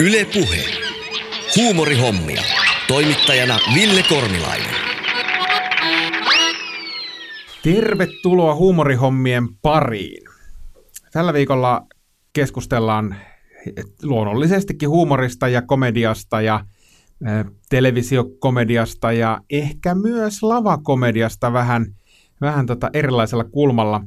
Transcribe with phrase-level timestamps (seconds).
[0.00, 0.64] Yle Puhe.
[1.56, 2.42] Huumorihommia.
[2.88, 4.74] Toimittajana Ville Kornilainen.
[7.62, 10.24] Tervetuloa huumorihommien pariin.
[11.12, 11.86] Tällä viikolla
[12.32, 13.16] keskustellaan
[14.02, 16.64] luonnollisestikin huumorista ja komediasta ja
[17.68, 21.86] televisiokomediasta ja ehkä myös lavakomediasta vähän,
[22.40, 24.00] vähän tota erilaisella kulmalla.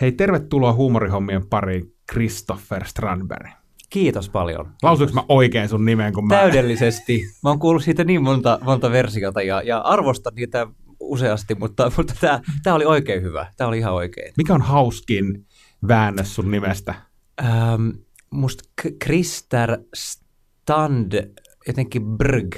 [0.00, 3.61] Hei, tervetuloa huumorihommien pariin, Christopher Strandberg.
[3.92, 4.70] Kiitos paljon.
[4.82, 6.12] Lausuinko mä oikein sun nimen?
[6.12, 6.34] Kun mä...
[6.34, 7.22] Täydellisesti.
[7.42, 10.66] Mä oon kuullut siitä niin monta, monta versiota ja, ja arvostan niitä
[11.00, 13.52] useasti, mutta, mutta tämä, tämä oli oikein hyvä.
[13.56, 14.32] Tämä oli ihan oikein.
[14.36, 15.46] Mikä on hauskin
[15.88, 16.94] väännös sun nimestä?
[17.44, 17.88] Ähm,
[18.30, 18.64] musta
[18.98, 21.34] Krister Stand,
[21.66, 22.56] jotenkin Brg,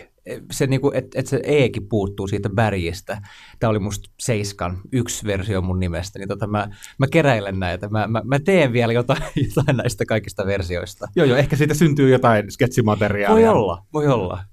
[0.50, 3.22] se niinku, että et se Ekin puuttuu siitä Bärjistä.
[3.58, 7.88] Tämä oli musta Seiskan yksi versio mun nimestä, niin tota mä, mä keräilen näitä.
[7.88, 9.22] Mä, mä, mä teen vielä jotain,
[9.56, 11.08] jotain näistä kaikista versioista.
[11.16, 13.50] Joo, joo, ehkä siitä syntyy jotain sketsimateriaalia.
[13.50, 14.44] Voi olla, voi olla.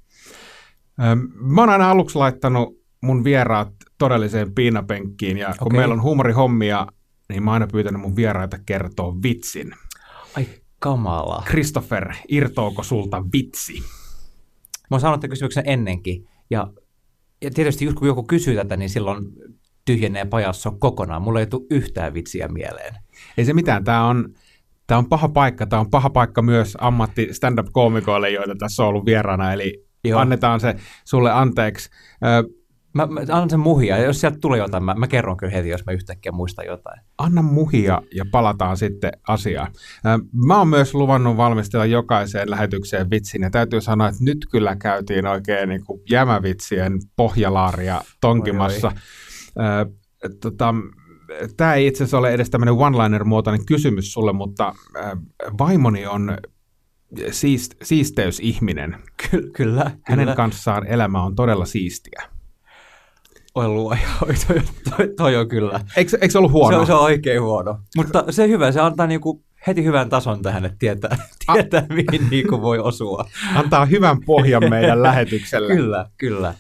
[1.36, 5.80] Mä oon aina aluksi laittanut mun vieraat todelliseen piinapenkkiin, ja kun okay.
[5.80, 6.88] meillä on huumorihommia,
[7.30, 9.74] niin mä oon aina pyytänyt mun vieraita kertoa vitsin.
[10.38, 10.48] Ai
[10.80, 11.44] kamala.
[11.48, 13.84] Christopher, irtoako sulta vitsi?
[14.92, 16.68] Mä oon saanut kysymyksen ennenkin, ja,
[17.42, 19.26] ja tietysti kun joku kysyy tätä, niin silloin
[19.86, 21.22] tyhjenee pajassa kokonaan.
[21.22, 22.96] Mulla ei tule yhtään vitsiä mieleen.
[23.38, 24.34] Ei se mitään, tämä on,
[24.92, 25.66] Tämä on paha paikka.
[25.66, 30.20] Tämä on paha paikka myös ammatti stand-up-koomikoille, joita tässä on ollut vieraana, eli Joo.
[30.20, 31.90] annetaan se sulle anteeksi.
[32.94, 35.70] Mä, mä annan sen muhia, ja jos sieltä tulee jotain, mä, mä kerron kyllä heti,
[35.70, 37.02] jos mä yhtäkkiä muistan jotain.
[37.18, 39.72] Anna muhia ja palataan sitten asiaan.
[40.48, 45.28] Mä oon myös luvannut valmistella jokaiseen lähetykseen vitsin, ja täytyy sanoa, että nyt kyllä käytiin
[45.28, 48.88] oikein niin kuin jämävitsien pohjalaaria tonkimassa.
[48.88, 50.32] Oi, oi.
[50.42, 50.74] Tota,
[51.58, 54.74] Tämä ei itse asiassa ole edes tämmöinen one-liner-muotoinen kysymys sulle, mutta
[55.60, 56.38] vaimoni on
[57.32, 58.96] siist, siisteysihminen.
[59.18, 59.92] Ky- kyllä.
[60.04, 60.36] Hänen kyllä.
[60.36, 62.24] kanssaan elämä on todella siistiä.
[63.56, 65.80] Oi luoja, toi, toi, toi, on kyllä.
[65.98, 66.72] Eikö, eikö se ollut huono?
[66.72, 67.80] Se, on, se on oikein huono.
[67.96, 71.18] Mutta se hyvä, se antaa niinku heti hyvän tason tähän, että tietää,
[71.54, 73.26] tietää A- mihin niinku voi osua.
[73.56, 75.76] Antaa hyvän pohjan meidän lähetykselle.
[75.76, 76.54] Kyllä, kyllä.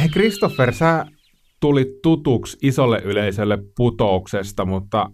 [0.00, 1.06] Hei Christopher, sä
[1.60, 5.10] tulit tutuksi isolle yleisölle putouksesta, mutta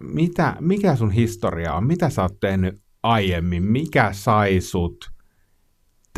[0.00, 1.86] mitä, mikä sun historia on?
[1.86, 3.62] Mitä sä oot tehnyt aiemmin?
[3.62, 4.96] Mikä sai sut–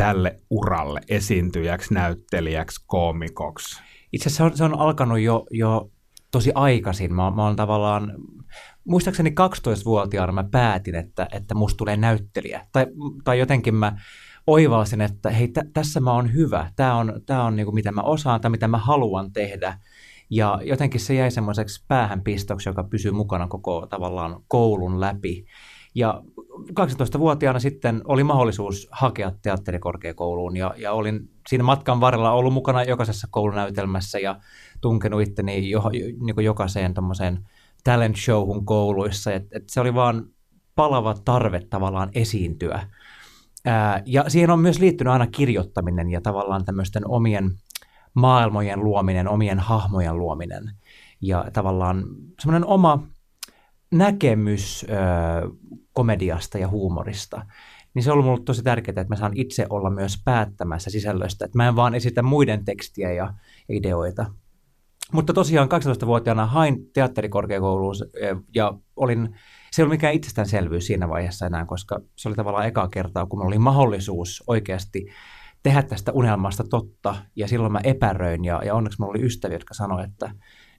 [0.00, 3.83] tälle uralle esiintyjäksi, näyttelijäksi, koomikoksi?
[4.12, 5.91] Itse asiassa se on, se on alkanut jo, jo
[6.31, 7.15] tosi aikaisin.
[7.15, 8.12] Mä, mä olen tavallaan,
[8.84, 12.66] muistaakseni 12-vuotiaana mä päätin, että, että musta tulee näyttelijä.
[12.72, 12.87] Tai,
[13.25, 13.97] tai jotenkin mä
[14.47, 16.72] oivalsin, että hei, t- tässä mä oon hyvä.
[16.77, 19.78] Tämä on, tää on niinku, mitä mä osaan tai mitä mä haluan tehdä.
[20.31, 25.44] Ja jotenkin se jäi semmoiseksi päähänpistoksi, joka pysyy mukana koko tavallaan koulun läpi.
[25.94, 26.22] Ja
[26.70, 33.28] 12-vuotiaana sitten oli mahdollisuus hakea teatterikorkeakouluun ja, ja olin siinä matkan varrella ollut mukana jokaisessa
[33.30, 34.40] koulunäytelmässä ja
[34.80, 36.94] tunkenut itteni jo, niin jokaiseen
[37.84, 39.32] talent showhun kouluissa.
[39.32, 40.26] Et, et se oli vaan
[40.74, 42.86] palava tarve tavallaan esiintyä.
[43.64, 47.50] Ää, ja siihen on myös liittynyt aina kirjoittaminen ja tavallaan tämmöisten omien
[48.14, 50.70] maailmojen luominen, omien hahmojen luominen
[51.20, 52.04] ja tavallaan
[52.40, 53.06] semmoinen oma
[53.90, 55.50] näkemys ö,
[56.00, 57.47] komediasta ja huumorista,
[57.94, 61.44] niin se on ollut mulle tosi tärkeää, että mä saan itse olla myös päättämässä sisällöstä,
[61.44, 63.34] että mä en vaan esitä muiden tekstiä ja
[63.69, 64.27] ideoita.
[65.12, 67.94] Mutta tosiaan 12-vuotiaana hain teatterikorkeakouluun
[68.55, 69.28] ja olin,
[69.71, 73.38] se ei ollut mikään itsestäänselvyys siinä vaiheessa enää, koska se oli tavallaan eka kertaa, kun
[73.38, 75.06] mulla oli mahdollisuus oikeasti
[75.62, 79.75] tehdä tästä unelmasta totta, ja silloin mä epäröin, ja, ja onneksi mulla oli ystäviä, jotka
[79.75, 80.31] sanoivat, että,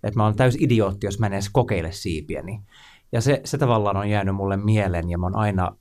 [0.03, 2.51] että mä olen täys idiootti, jos mä en edes kokeile siipiäni.
[2.51, 2.61] Niin
[3.11, 5.75] ja se, se tavallaan on jäänyt mulle mieleen ja mä oon aina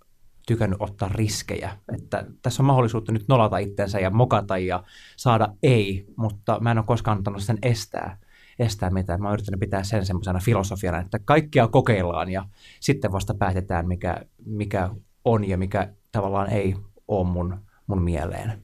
[0.46, 1.76] tykännyt ottaa riskejä.
[1.94, 4.84] Että tässä on mahdollisuutta nyt nolata itsensä ja mokata ja
[5.16, 8.18] saada ei, mutta mä en ole koskaan antanut sen estää,
[8.58, 9.22] estää mitään.
[9.22, 12.44] Mä oon yrittänyt pitää sen semmoisena filosofiana, että kaikkia kokeillaan ja
[12.80, 14.16] sitten vasta päätetään, mikä,
[14.47, 14.91] mikä
[15.24, 16.74] on ja mikä tavallaan ei
[17.09, 18.62] ole mun, mun mieleen.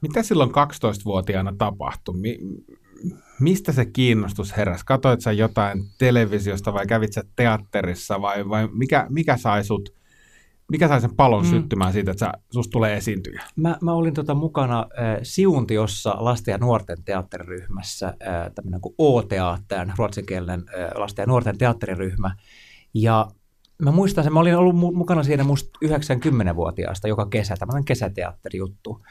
[0.00, 2.14] Mitä silloin 12-vuotiaana tapahtui?
[3.40, 4.84] Mistä se kiinnostus heräsi?
[4.86, 9.96] Katoit sä jotain televisiosta vai kävit sä teatterissa vai, vai mikä, mikä sai sut
[10.70, 11.50] mikä sai sen palon mm.
[11.50, 13.42] syttymään siitä, että sä, susta tulee esiintyjä?
[13.56, 19.92] Mä, mä olin tota mukana äh, Siuntiossa lasten ja nuorten teatteriryhmässä, äh, tämmöinen kuin O-teattern,
[19.98, 22.36] ruotsinkielinen äh, lasten ja nuorten teatteriryhmä.
[22.94, 23.26] Ja
[23.82, 29.02] mä muistan sen, mä olin ollut mukana siinä musta 90-vuotiaasta joka kesä, tämmöinen kesäteatterijuttu.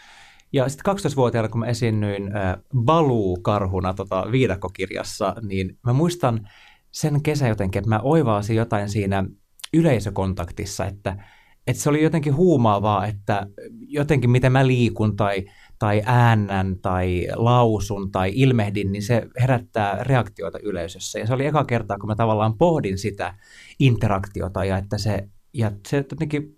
[0.55, 6.49] Ja sitten 12-vuotiaana, kun mä esiinnyin äh, Baluu-karhuna tota, viidakkokirjassa, niin mä muistan
[6.91, 9.25] sen kesän jotenkin, että mä oivasin jotain siinä
[9.73, 11.23] yleisökontaktissa, että,
[11.67, 13.47] että se oli jotenkin huumaavaa, että
[13.87, 15.45] jotenkin miten mä liikun tai,
[15.79, 21.19] tai äännän tai lausun tai ilmehdin, niin se herättää reaktioita yleisössä.
[21.19, 23.35] Ja se oli eka kertaa, kun mä tavallaan pohdin sitä
[23.79, 26.57] interaktiota ja että se, ja se jotenkin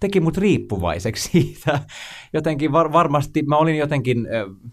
[0.00, 1.80] teki mut riippuvaiseksi siitä.
[2.32, 4.26] Jotenkin var, varmasti, mä olin jotenkin,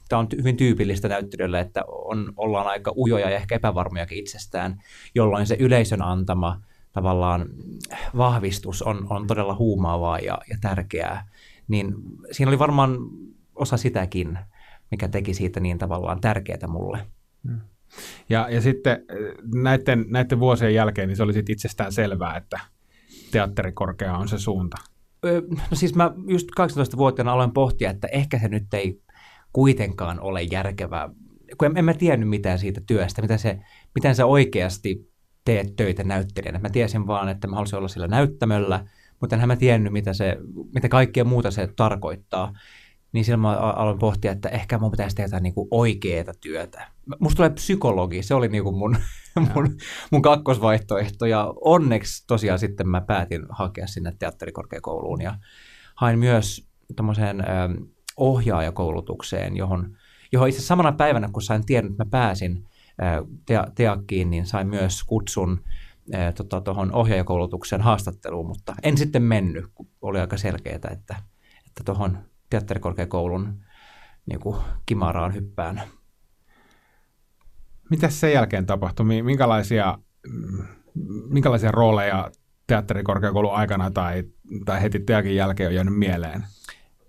[0.10, 4.82] tämä on hyvin tyypillistä näyttelylle, että on, ollaan aika ujoja ja ehkä epävarmojakin itsestään,
[5.16, 6.62] jolloin se yleisön antama
[6.94, 7.50] tavallaan
[8.18, 11.28] vahvistus on, on todella huumaavaa ja, ja tärkeää.
[11.68, 11.94] Niin
[12.32, 12.98] siinä oli varmaan
[13.56, 14.40] osa sitäkin,
[14.92, 17.00] mikä teki siitä niin tavallaan tärkeää mulle.
[17.48, 17.60] Hmm.
[18.30, 19.06] Ja, ja sitten
[19.54, 22.60] näiden, näiden vuosien jälkeen niin se oli sitten itsestään selvää, että
[23.32, 24.78] teatterikorkea on se suunta.
[25.52, 29.02] No siis mä just 18-vuotiaana aloin pohtia, että ehkä se nyt ei
[29.54, 31.10] kuitenkaan ole järkevää,
[31.58, 33.60] kun en, en mä tiennyt mitään siitä työstä, mitä se,
[33.96, 35.12] miten sä oikeasti
[35.46, 36.60] teet töitä näyttelijänä.
[36.60, 38.86] Mä tiesin vaan, että mä haluaisin olla sillä näyttämöllä,
[39.22, 40.38] mutta enhän mä tiennyt, mitä, se,
[40.74, 42.54] mitä kaikkea muuta se tarkoittaa
[43.12, 46.88] niin silloin mä aloin pohtia, että ehkä mun pitäisi tehdä niin oikeaa työtä.
[47.20, 48.98] Musta tulee psykologi, se oli niin kuin mun,
[49.54, 49.78] mun,
[50.12, 55.38] mun kakkosvaihtoehto ja onneksi tosiaan sitten mä päätin hakea sinne teatterikorkeakouluun ja
[55.96, 57.44] hain myös tämmöiseen
[58.18, 59.98] ohjaajakoulutukseen, johon,
[60.32, 62.68] johon itse samana päivänä, kun sain tiedon, että mä pääsin
[63.46, 65.62] te- teakkiin, niin sain myös kutsun
[66.64, 71.16] tuohon tota, ohjaajakoulutuksen haastatteluun, mutta en sitten mennyt, kun oli aika selkeää, että,
[71.68, 72.18] että tuohon
[72.50, 73.60] teatterikorkeakoulun
[74.26, 75.82] niin kuin kimaraan hyppään.
[77.90, 79.22] Mitä sen jälkeen tapahtui?
[79.22, 79.98] Minkälaisia,
[81.30, 82.32] minkälaisia rooleja
[82.68, 84.24] teatterikorkeakoulun aikana tai,
[84.66, 86.44] tai heti teakin jälkeen on jäänyt mieleen?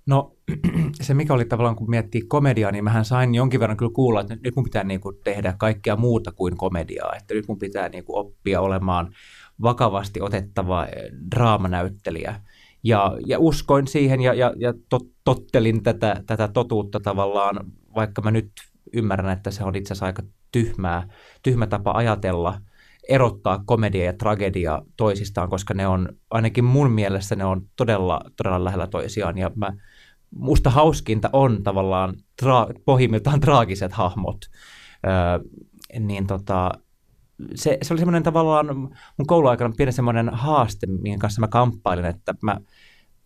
[0.07, 0.37] No
[1.01, 4.37] se mikä oli tavallaan, kun miettii komediaa, niin mähän sain jonkin verran kyllä kuulla, että
[4.45, 7.13] nyt mun pitää niin kuin tehdä kaikkea muuta kuin komediaa.
[7.17, 9.13] Että nyt mun pitää niin kuin oppia olemaan
[9.63, 10.93] vakavasti otettava eh,
[11.31, 12.41] draamanäyttelijä.
[12.83, 18.31] Ja, ja uskoin siihen ja, ja, ja tot, tottelin tätä, tätä totuutta tavallaan, vaikka mä
[18.31, 18.51] nyt
[18.93, 20.23] ymmärrän, että se on itse asiassa aika
[20.53, 21.09] tyhmää,
[21.43, 22.61] tyhmä tapa ajatella,
[23.09, 28.65] erottaa komedia ja tragedia toisistaan, koska ne on, ainakin mun mielestä ne on todella, todella
[28.65, 29.39] lähellä toisiaan.
[29.39, 29.73] Ja mä,
[30.31, 34.39] musta hauskinta on tavallaan tra- pohjimmiltaan traagiset hahmot.
[35.07, 35.49] Öö,
[36.01, 36.71] niin tota,
[37.55, 38.77] se, se oli semmoinen tavallaan
[39.17, 42.61] mun kouluaikana pieni semmoinen haaste, minkä kanssa mä kamppailin, että mä,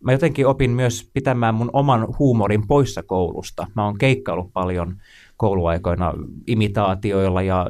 [0.03, 3.67] mä jotenkin opin myös pitämään mun oman huumorin poissa koulusta.
[3.75, 4.95] Mä oon keikkaillut paljon
[5.37, 6.13] kouluaikoina
[6.47, 7.69] imitaatioilla ja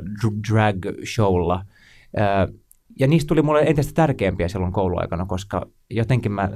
[0.50, 1.65] drag-showlla.
[3.00, 6.50] Ja niistä tuli mulle entistä tärkeämpiä silloin kouluaikana, koska jotenkin mä,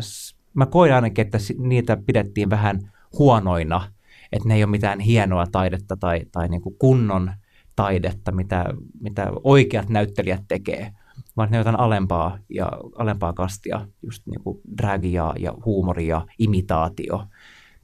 [0.54, 3.92] mä koin ainakin, että niitä pidettiin vähän huonoina,
[4.32, 7.32] että ne ei ole mitään hienoa taidetta tai, tai niin kuin kunnon–
[7.78, 8.66] taidetta, mitä,
[9.02, 10.92] mitä oikeat näyttelijät tekee,
[11.38, 17.24] vaan ne jotain alempaa ja alempaa kastia, just niin kuin dragia ja huumoria ja imitaatio.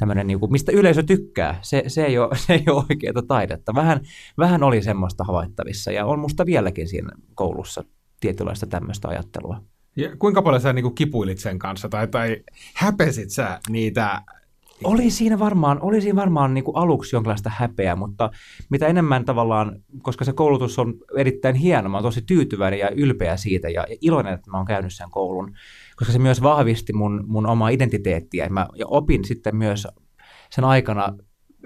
[0.03, 3.75] Tämmöinen, niin kuin, mistä yleisö tykkää, se, se, ei ole, se ei ole oikeaa taidetta.
[3.75, 4.01] Vähän,
[4.38, 7.83] vähän oli semmoista havaittavissa ja on musta vieläkin siinä koulussa
[8.19, 9.61] tietynlaista tämmöistä ajattelua.
[9.95, 12.44] Ja kuinka paljon sä niin kuin kipuilit sen kanssa tai, tai
[12.75, 14.21] häpesit sä niitä
[14.83, 18.31] oli siinä varmaan, oli siinä varmaan niin kuin aluksi jonkinlaista häpeää, mutta
[18.69, 23.38] mitä enemmän tavallaan, koska se koulutus on erittäin hieno, mä oon tosi tyytyväinen ja ylpeä
[23.38, 25.55] siitä ja iloinen, että mä oon käynyt sen koulun,
[25.95, 28.50] koska se myös vahvisti mun, mun omaa identiteettiä.
[28.50, 29.88] Mä, ja opin sitten myös
[30.51, 31.13] sen aikana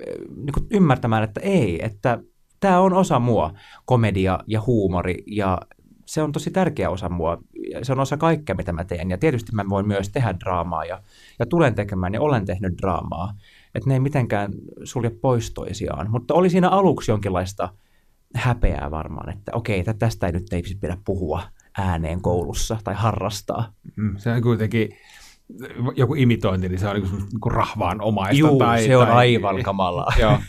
[0.07, 2.19] eh, niin ymmärtämään, että ei, että
[2.60, 3.53] tämä on osa mua,
[3.86, 5.57] komedia ja huumori ja
[6.07, 7.38] se on tosi tärkeä osa mua.
[7.84, 9.10] Se on osa kaikkea, mitä mä teen.
[9.10, 11.01] Ja tietysti mä voin myös tehdä draamaa ja,
[11.39, 13.34] ja tulen tekemään ja olen tehnyt draamaa.
[13.75, 14.53] Että ne ei mitenkään
[14.84, 16.12] sulje pois toisiaan.
[16.12, 17.69] Mutta oli siinä aluksi jonkinlaista
[18.36, 21.41] häpeää varmaan, että okei, tästä ei nyt ei pidä puhua
[21.77, 23.74] ääneen koulussa tai harrastaa.
[23.96, 24.89] Mm, se on kuitenkin
[25.96, 28.39] joku imitointi, niin se on niin kuin, niin kuin rahvaan omaista.
[28.39, 30.13] Juu, tai, se on tai, aivan kamalaa.
[30.19, 30.39] joo.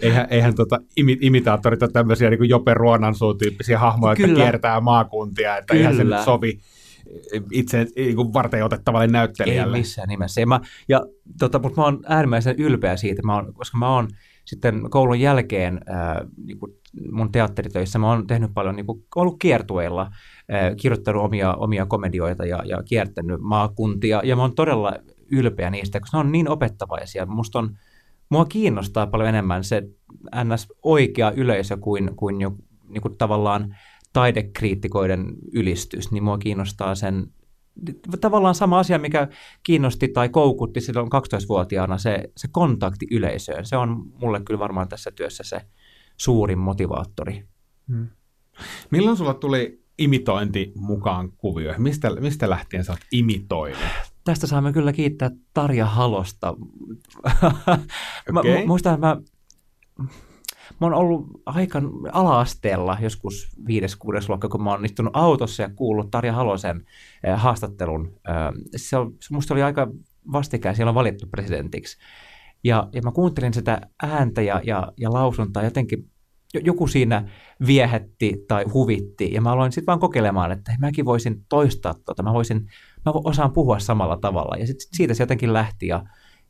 [0.00, 4.28] Eihän, eihän tota, imi, imitaattorit ole tämmöisiä niin kuin Jope Ruonansuun tyyppisiä hahmoja, Kyllä.
[4.28, 5.80] jotka kiertää maakuntia, että Kyllä.
[5.80, 6.60] eihän se nyt sovi
[7.52, 9.76] itse niin kuin varten otettavalle näyttelijälle.
[9.76, 10.46] Ei missään nimessä.
[10.46, 11.02] Mä, ja
[11.38, 14.08] tota, mutta mä oon äärimmäisen ylpeä siitä, mä oon, koska mä oon
[14.48, 16.72] sitten koulun jälkeen ää, niin kuin
[17.12, 20.10] mun teatteritöissä, mä oon tehnyt paljon, niin kuin, ollut kiertueilla,
[20.80, 24.92] kirjoittanut omia, omia komedioita ja, ja kiertänyt maakuntia, ja mä oon todella
[25.30, 27.26] ylpeä niistä, koska ne on niin opettavaisia.
[27.26, 27.76] Musta on,
[28.30, 29.82] mua kiinnostaa paljon enemmän se
[30.44, 30.68] ns.
[30.82, 32.52] oikea yleisö kuin, kuin jo
[32.88, 33.76] niin kuin tavallaan
[34.12, 37.26] taidekriittikoiden ylistys, niin mua kiinnostaa sen
[38.20, 39.28] tavallaan sama asia, mikä
[39.62, 43.66] kiinnosti tai koukutti silloin 12-vuotiaana, se, se kontakti yleisöön.
[43.66, 45.60] Se on mulle kyllä varmaan tässä työssä se
[46.16, 47.44] suurin motivaattori.
[47.88, 48.08] Hmm.
[48.90, 51.82] Milloin sulla tuli imitointi mukaan kuvioihin?
[51.82, 53.78] Mistä, mistä lähtien sä oot imitoinut?
[54.24, 56.54] Tästä saamme kyllä kiittää Tarja Halosta.
[58.32, 58.62] mä, Okei.
[58.62, 59.16] mu- muistan, että mä,
[60.80, 61.82] mä oon ollut aika
[62.12, 66.84] ala-asteella joskus viides, kuudes luokka, kun mä oon istunut autossa ja kuullut Tarja Halosen
[67.24, 68.06] eh, haastattelun.
[68.06, 69.88] Eh, se, se musta oli aika
[70.32, 71.98] vastikään, siellä on valittu presidentiksi.
[72.64, 75.62] Ja, ja mä kuuntelin sitä ääntä ja, ja, ja lausuntaa.
[75.62, 76.10] Jotenkin,
[76.54, 77.28] jo- joku siinä
[77.66, 82.32] viehätti tai huvitti, ja mä aloin sitten vaan kokeilemaan, että mäkin voisin toistaa tota, mä
[82.32, 82.66] voisin,
[83.06, 86.04] mä osaan puhua samalla tavalla, ja sit, siitä se jotenkin lähti, ja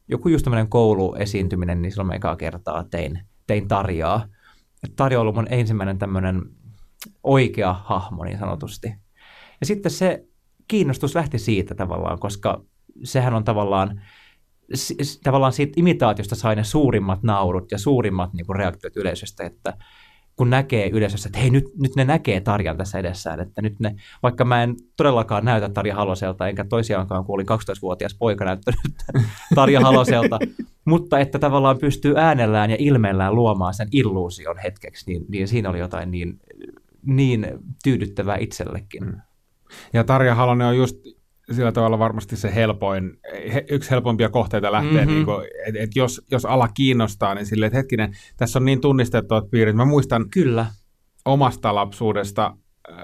[0.09, 4.27] joku just tämmöinen kouluesiintyminen, niin silloin mä ekaa kertaa tein, tein Tarjaa.
[4.85, 6.43] Et Tarja on ollut mun ensimmäinen tämmöinen
[7.23, 8.89] oikea hahmo niin sanotusti.
[9.61, 10.25] Ja sitten se
[10.69, 12.65] kiinnostus lähti siitä tavallaan, koska
[13.05, 14.03] sehän on tavallaan,
[15.23, 19.77] tavallaan siitä imitaatiosta sai ne suurimmat naurut ja suurimmat niin kuin reaktiot yleisöstä, että
[20.39, 23.97] kun näkee yleisössä, että hei nyt, nyt ne näkee Tarjan tässä edessään, että nyt ne,
[24.23, 28.81] vaikka mä en todellakaan näytä Tarja Haloselta, enkä toisiaankaan, kun olin 12-vuotias poika näyttänyt
[29.55, 30.39] Tarja Haloselta,
[30.85, 35.79] mutta että tavallaan pystyy äänellään ja ilmeellään luomaan sen illuusion hetkeksi, niin, niin siinä oli
[35.79, 36.41] jotain niin,
[37.07, 37.47] niin
[37.85, 39.05] tyydyttävää itsellekin.
[39.05, 39.21] Mm.
[39.93, 40.97] Ja Tarja Halonen on just
[41.53, 43.13] sillä tavalla varmasti se helpoin,
[43.55, 45.11] he, yksi helpoimpia kohteita lähteä, Mhm.
[45.11, 45.27] mm-hmm.
[45.27, 49.51] niin että et jos, jos ala kiinnostaa, niin silleen, että hetkinen, tässä on niin tunnistettavat
[49.51, 49.77] piirit.
[49.77, 50.67] Mä muistan Kyllä.
[51.25, 52.55] omasta lapsuudesta
[52.91, 52.97] äh,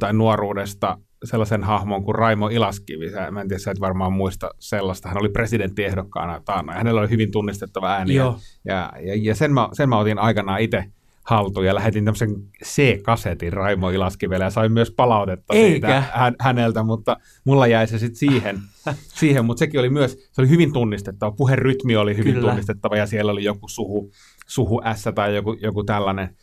[0.00, 3.10] tai nuoruudesta sellaisen hahmon kuin Raimo Ilaskivi.
[3.10, 5.08] Sä, mä en tiedä, sä et varmaan muista sellaista.
[5.08, 6.78] Hän oli presidenttiehdokkaana taannoin.
[6.78, 8.14] Hänellä oli hyvin tunnistettava ääni.
[8.14, 8.38] Joo.
[8.64, 10.84] Ja, ja, ja sen, mä, sen mä otin aikanaan itse
[11.24, 15.88] haltuun ja lähetin tämmöisen C-kasetin Raimo Ilaskivelle ja sain myös palautetta Eikä.
[15.88, 18.58] siitä hän, häneltä, mutta mulla jäi se sitten siihen,
[19.20, 22.48] siihen, mutta sekin oli myös, se oli hyvin tunnistettava, puherytmi oli hyvin Kyllä.
[22.48, 24.10] tunnistettava ja siellä oli joku suhu,
[24.46, 26.36] suhu S tai joku, joku tällainen.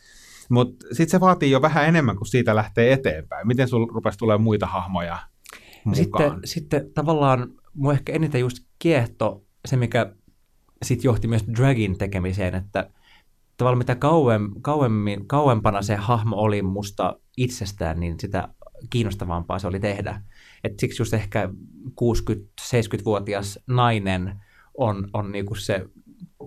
[0.48, 3.46] Mutta sitten se vaatii jo vähän enemmän, kun siitä lähtee eteenpäin.
[3.46, 5.18] Miten sulla rupesi tulemaan muita hahmoja
[5.84, 5.96] mukaan?
[5.96, 10.12] Sitten, sitten tavallaan mua ehkä eniten just kiehto se, mikä
[10.82, 12.90] sitten johti myös dragin tekemiseen, että
[13.60, 18.48] tavallaan mitä kauem, kauemmin, kauempana se hahmo oli musta itsestään, niin sitä
[18.90, 20.22] kiinnostavampaa se oli tehdä.
[20.64, 21.48] Et siksi just ehkä
[22.00, 24.40] 60-70-vuotias nainen
[24.74, 25.86] on, on niinku se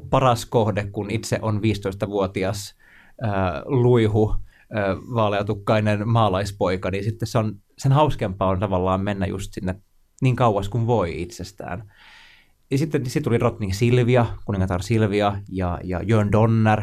[0.09, 2.75] paras kohde, kun itse on 15-vuotias
[3.21, 4.35] ää, luihu,
[4.73, 9.75] ää, vaaleatukkainen maalaispoika, niin sitten se on, sen hauskempaa on tavallaan mennä just sinne
[10.21, 11.91] niin kauas kuin voi itsestään.
[12.71, 16.81] Ja sitten sit tuli Rotning Silvia, kuningatar Silvia ja, ja Jörn Donner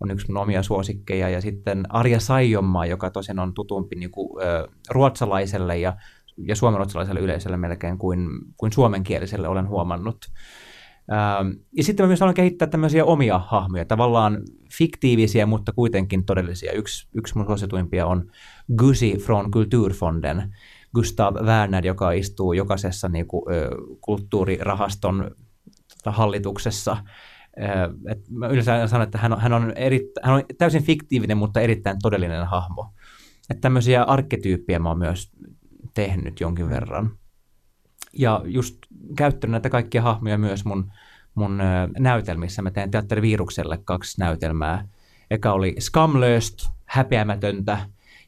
[0.00, 1.28] on yksi mun omia suosikkeja.
[1.28, 5.96] Ja sitten Arja Saijonmaa, joka tosiaan on tutumpi niin kuin, ö, ruotsalaiselle ja,
[6.36, 10.18] ja suomenruotsalaiselle yleisölle melkein kuin, kuin suomenkieliselle olen huomannut.
[11.12, 14.42] Ähm, ja sitten mä myös haluan kehittää tämmöisiä omia hahmoja, tavallaan
[14.78, 16.72] fiktiivisiä, mutta kuitenkin todellisia.
[16.72, 18.30] Yksi, yksi mun suosituimpia on
[18.78, 20.54] Gusi från Kulturfonden,
[20.94, 25.30] Gustav Werner, joka istuu jokaisessa niin kuin, ö, kulttuurirahaston
[26.06, 26.96] hallituksessa.
[27.62, 31.36] Ö, et mä yleensä sanon, että hän on, hän, on eri, hän on täysin fiktiivinen,
[31.36, 32.92] mutta erittäin todellinen hahmo.
[33.50, 35.32] Että tämmöisiä arkketyyppejä mä oon myös
[35.94, 37.10] tehnyt jonkin verran.
[38.12, 38.78] Ja just
[39.16, 40.92] käyttänyt näitä kaikkia hahmoja myös mun,
[41.34, 41.64] mun ö,
[41.98, 42.62] näytelmissä.
[42.62, 44.88] Mä teen teatterivirukselle kaksi näytelmää.
[45.30, 47.78] Eka oli Skamlöst, häpeämätöntä,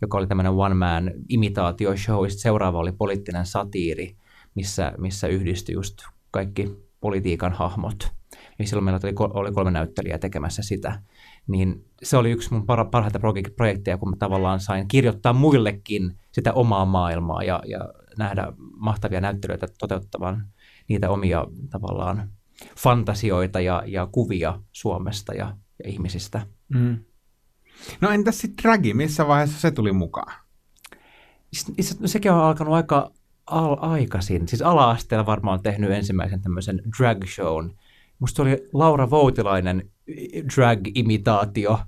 [0.01, 2.29] joka oli tämmöinen one-man imitaatioshow.
[2.29, 4.17] Sitten seuraava oli poliittinen satiiri,
[4.55, 5.99] missä, missä yhdistyi just
[6.31, 8.20] kaikki politiikan hahmot.
[8.61, 11.02] Ja silloin meillä oli, oli kolme näyttelijää tekemässä sitä.
[11.47, 16.19] Niin se oli yksi mun par- parhaita proje- projekteja, kun mä tavallaan sain kirjoittaa muillekin
[16.33, 17.79] sitä omaa maailmaa ja, ja
[18.19, 20.47] nähdä mahtavia näyttelijöitä toteuttavan
[20.88, 22.31] niitä omia tavallaan
[22.76, 26.47] fantasioita ja, ja kuvia Suomesta ja, ja ihmisistä.
[26.69, 26.99] Mm.
[28.00, 30.33] No entäs sitten dragi, missä vaiheessa se tuli mukaan?
[31.52, 33.11] Siis, asiassa sekin on alkanut aika
[33.47, 34.49] al- aikaisin.
[34.49, 37.71] Siis ala-asteella varmaan on tehnyt ensimmäisen tämmöisen drag shown.
[38.21, 39.91] Musta oli Laura Voutilainen
[40.55, 41.79] drag-imitaatio,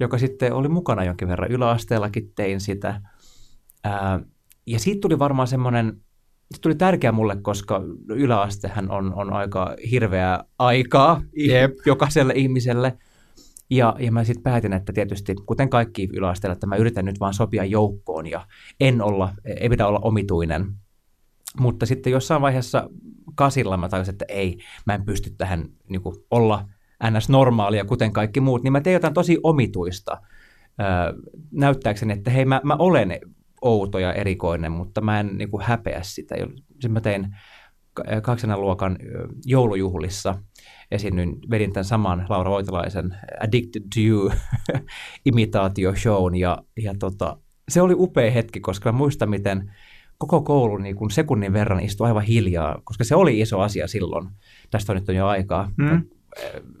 [0.00, 1.50] joka sitten oli mukana jonkin verran.
[1.50, 3.00] Yläasteellakin tein sitä.
[3.84, 4.20] Ää,
[4.66, 6.00] ja siitä tuli varmaan semmoinen,
[6.54, 11.74] se tuli tärkeä mulle, koska yläastehän on, on aika hirveää aikaa Jep.
[11.86, 12.98] jokaiselle ihmiselle.
[13.70, 17.34] Ja, ja mä sitten päätin, että tietysti, kuten kaikki yläasteella, että mä yritän nyt vaan
[17.34, 18.46] sopia joukkoon ja
[18.80, 20.66] en olla, ei pidä olla omituinen.
[21.60, 22.90] Mutta sitten jossain vaiheessa
[23.34, 26.68] kasilla mä tajusin, että ei, mä en pysty tähän niin kuin, olla
[27.10, 27.28] ns.
[27.28, 30.20] normaalia, kuten kaikki muut, niin mä tein jotain tosi omituista
[30.78, 31.12] ää,
[31.50, 33.18] näyttääkseni, että hei, mä, mä olen
[33.62, 36.34] outo ja erikoinen, mutta mä en niin kuin, häpeä sitä.
[36.72, 37.36] Sitten mä tein
[37.94, 38.98] ka- kaksenan luokan
[39.44, 40.34] joulujuhlissa
[40.90, 44.32] esiinnyin, vedin tämän saman Laura Voitilaisen Addicted to You
[45.32, 47.36] imitaatioshown ja, ja tota,
[47.68, 49.72] se oli upea hetki, koska mä muistan, miten
[50.26, 54.28] koko koulu niin kuin sekunnin verran istui aivan hiljaa, koska se oli iso asia silloin.
[54.70, 55.70] Tästä on nyt on jo aikaa.
[55.76, 56.02] Mm.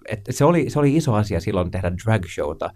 [0.08, 2.70] Et se, oli, se oli iso asia silloin tehdä drag showta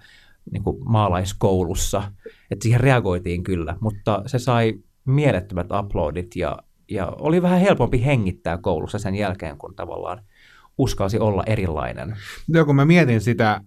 [0.53, 2.13] niin kuin maalaiskoulussa.
[2.51, 6.59] Että siihen reagoitiin kyllä, mutta se sai mielettömät uploadit ja,
[6.91, 10.23] ja oli vähän helpompi hengittää koulussa sen jälkeen, kun tavallaan–
[10.79, 12.17] uskalsi olla erilainen.
[12.49, 13.61] Joo, kun mä mietin sitä,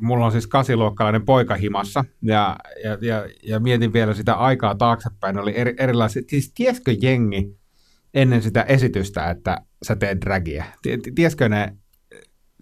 [0.00, 5.38] mulla on siis kasiluokkalainen poika himassa, ja, ja, ja, ja mietin vielä sitä aikaa taaksepäin,
[5.38, 7.56] oli eri, erilaisia, siis tieskö jengi
[8.14, 10.64] ennen sitä esitystä, että sä teet dragia?
[11.14, 11.76] Tieskö ne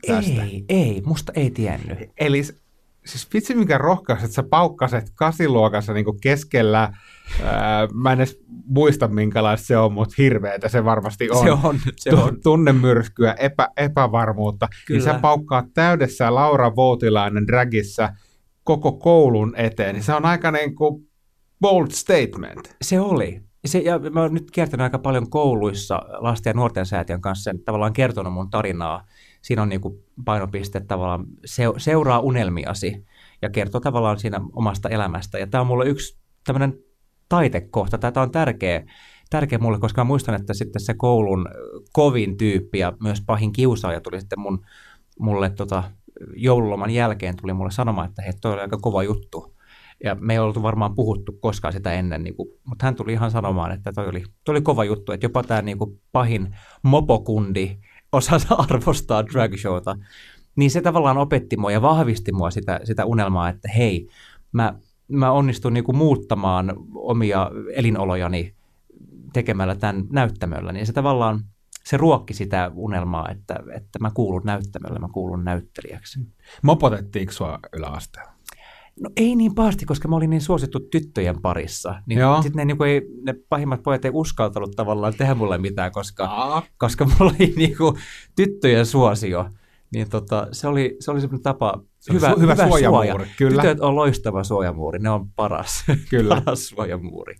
[0.06, 0.42] tästä?
[0.42, 1.99] Ei, ei, musta ei tiennyt.
[2.21, 2.42] Eli
[3.06, 6.92] siis vitsi mikä rohkaus, että sä paukkaset kasiluokassa niin keskellä
[7.44, 11.44] Ää, mä en edes muista, minkälaista se on, mutta hirveetä se varmasti on.
[11.44, 12.40] Se on, se on.
[12.42, 14.68] Tunnemyrskyä, epä, epävarmuutta.
[14.87, 14.99] Kyllä.
[14.99, 18.12] Niin sä paukkaat täydessä Laura Voutilainen dragissa
[18.64, 19.94] koko koulun eteen.
[19.94, 21.09] Niin se on aika niin kuin
[21.61, 22.76] bold statement.
[22.82, 23.40] Se oli.
[23.64, 27.64] Se, ja mä oon nyt kiertänyt aika paljon kouluissa lasten ja nuorten säätiön kanssa sen,
[27.64, 29.06] tavallaan kertonut mun tarinaa.
[29.42, 33.06] Siinä on niin kuin painopiste tavallaan se, seuraa unelmiasi
[33.42, 35.38] ja kertoo tavallaan siinä omasta elämästä.
[35.38, 36.78] Ja tämä on mulle yksi tämmöinen
[37.28, 37.99] taitekohta.
[37.99, 38.84] Tämä on tärkeä,
[39.30, 41.49] tärkeä mulle, koska mä muistan, että sitten se koulun
[41.92, 44.66] kovin tyyppi ja myös pahin kiusaaja tuli sitten mun,
[45.18, 45.82] mulle tota,
[46.37, 49.56] joululoman jälkeen tuli mulle sanomaan, että hei, toi oli aika kova juttu.
[50.04, 53.30] Ja me ei oltu varmaan puhuttu koskaan sitä ennen, niin kuin, mutta hän tuli ihan
[53.30, 55.78] sanomaan, että toi oli, toi oli kova juttu, että jopa tämä niin
[56.12, 57.76] pahin mopokundi
[58.12, 59.97] osaa arvostaa drag showta.
[60.57, 64.09] Niin se tavallaan opetti mua ja vahvisti mua sitä, sitä unelmaa, että hei,
[64.52, 64.75] mä
[65.09, 68.54] mä onnistun niin kuin muuttamaan omia elinolojani
[69.33, 71.40] tekemällä tämän näyttämöllä, niin se tavallaan
[71.85, 76.21] se ruokki sitä unelmaa, että, että mä kuulun näyttämöllä, mä kuulun näyttelijäksi.
[76.62, 78.33] Mopotettiinko sua yläasteella?
[79.00, 81.94] No ei niin pahasti, koska mä olin niin suosittu tyttöjen parissa.
[82.06, 86.62] Niin sitten ne, niin ei, ne pahimmat pojat ei uskaltanut tavallaan tehdä mulle mitään, koska,
[86.78, 87.96] koska mulla oli niin kuin,
[88.37, 89.46] tyttöjen suosio.
[89.94, 93.35] Niin tota, se oli, se oli semmoinen tapa se hyvä, hyvä, hyvä suojamuuri, suoja.
[93.38, 93.62] kyllä.
[93.62, 96.35] Tytöt on loistava suojamuuri, ne on paras, kyllä.
[96.35, 97.35] paras suojamuuri.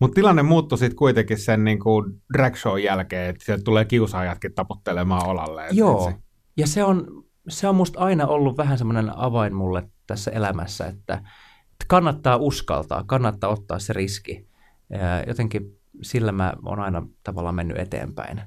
[0.00, 4.54] Mutta tilanne muuttui sitten kuitenkin sen niin kuin drag show jälkeen, että sieltä tulee kiusaajatkin
[4.54, 5.66] taputtelemaan olalle.
[5.72, 6.16] Joo, se...
[6.56, 11.22] ja se on, se on musta aina ollut vähän semmoinen avain mulle tässä elämässä, että,
[11.86, 14.46] kannattaa uskaltaa, kannattaa ottaa se riski.
[15.26, 18.40] Jotenkin sillä mä oon aina tavallaan mennyt eteenpäin.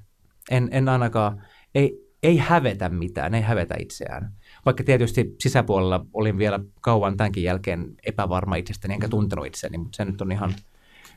[0.52, 1.44] En, en ainakaan,
[1.76, 4.32] ei, ei hävetä mitään, ei hävetä itseään.
[4.66, 10.06] Vaikka tietysti sisäpuolella olin vielä kauan tämänkin jälkeen epävarma itsestäni, enkä tuntenut itseäni, mutta se
[10.06, 10.54] nyt on ihan,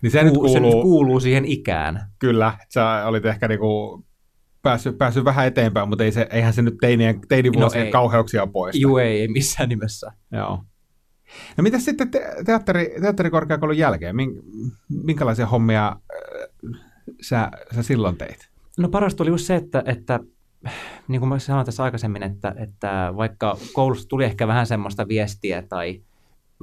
[0.03, 2.11] niin se, nyt kuuluu, se nyt kuuluu siihen ikään.
[2.19, 4.05] Kyllä, sä olit ehkä niinku
[4.63, 8.81] päässyt, päässyt vähän eteenpäin, mutta ei se, eihän se nyt teinien, teinivuosien no kauheuksia poista.
[8.81, 10.13] Joo, ei, ei missään nimessä.
[10.33, 10.65] Joo.
[11.57, 14.17] No mitä sitten te- teatteri, teatterikorkeakoulun jälkeen?
[14.89, 16.81] Minkälaisia hommia äh,
[17.21, 18.49] sä, sä silloin teit?
[18.79, 20.21] No parasta oli just se, että, että
[21.09, 25.63] niin kuin mä sanoin tässä aikaisemmin, että, että vaikka koulussa tuli ehkä vähän semmoista viestiä
[25.63, 26.03] tai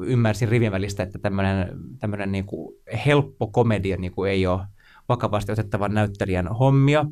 [0.01, 1.67] ymmärsin rivien välistä, että tämmöinen,
[1.99, 4.61] tämmöinen niin kuin helppo komedia niin kuin ei ole
[5.09, 7.05] vakavasti otettavan näyttelijän hommia,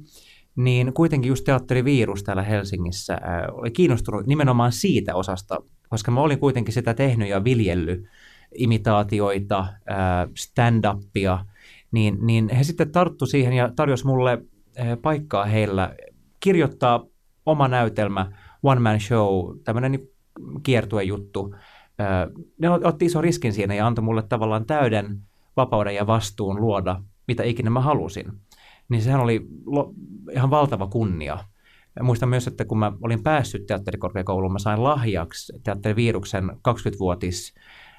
[0.57, 3.19] niin kuitenkin just teatteriviirus täällä Helsingissä äh,
[3.51, 8.03] oli kiinnostunut nimenomaan siitä osasta, koska mä olin kuitenkin sitä tehnyt ja viljellyt
[8.55, 11.45] imitaatioita, äh, stand-upia,
[11.91, 14.31] niin, niin he sitten tarttu siihen ja tarjosi mulle
[14.79, 15.95] äh, paikkaa heillä
[16.39, 17.05] kirjoittaa
[17.45, 18.31] oma näytelmä,
[18.63, 20.09] one man show, tämmöinen niin
[20.63, 21.55] kiertuejuttu.
[22.59, 25.19] Ne otti iso riskin siinä ja antoi mulle tavallaan täyden
[25.57, 28.25] vapauden ja vastuun luoda, mitä ikinä mä halusin.
[28.89, 29.47] Niin sehän oli
[30.31, 31.37] ihan valtava kunnia.
[31.95, 37.53] Ja muistan myös, että kun mä olin päässyt teatterikorkeakouluun, mä sain lahjaksi teatteriviiruksen 20-vuotis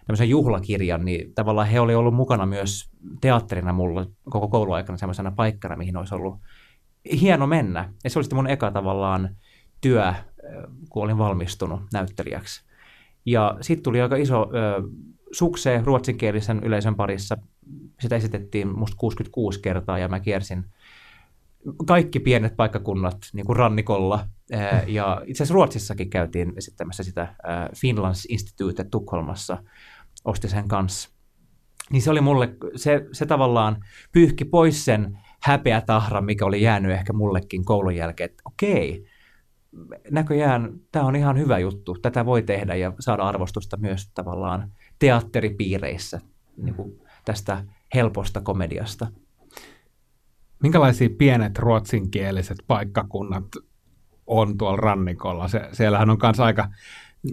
[0.06, 5.76] tämmöisen juhlakirjan, niin tavallaan he oli ollut mukana myös teatterina mulla koko kouluaikana semmoisena paikkana,
[5.76, 6.38] mihin olisi ollut
[7.20, 7.92] hieno mennä.
[8.04, 9.36] Ja se oli sitten mun eka tavallaan
[9.80, 10.14] työ,
[10.88, 12.64] kun olin valmistunut näyttelijäksi.
[13.26, 14.82] Ja sitten tuli aika iso ö,
[15.32, 17.36] suksee ruotsinkielisen yleisön parissa.
[18.00, 20.64] Sitä esitettiin musta 66 kertaa ja mä kiersin
[21.86, 24.28] kaikki pienet paikkakunnat niin kuin rannikolla.
[24.86, 27.34] Ja itse asiassa Ruotsissakin käytiin esittämässä sitä
[27.76, 29.62] Finlands Institute Tukholmassa.
[30.24, 31.10] Osti sen kanssa.
[31.90, 36.92] Niin se oli mulle, se, se tavallaan pyyhki pois sen häpeä tahra, mikä oli jäänyt
[36.92, 39.06] ehkä mullekin koulun jälkeen, että okei,
[40.10, 46.20] näköjään tämä on ihan hyvä juttu, tätä voi tehdä ja saada arvostusta myös tavallaan teatteripiireissä
[46.56, 49.06] niin kuin tästä helposta komediasta.
[50.62, 53.44] Minkälaisia pienet ruotsinkieliset paikkakunnat
[54.26, 55.48] on tuolla rannikolla?
[55.48, 56.68] Se, siellähän on myös aika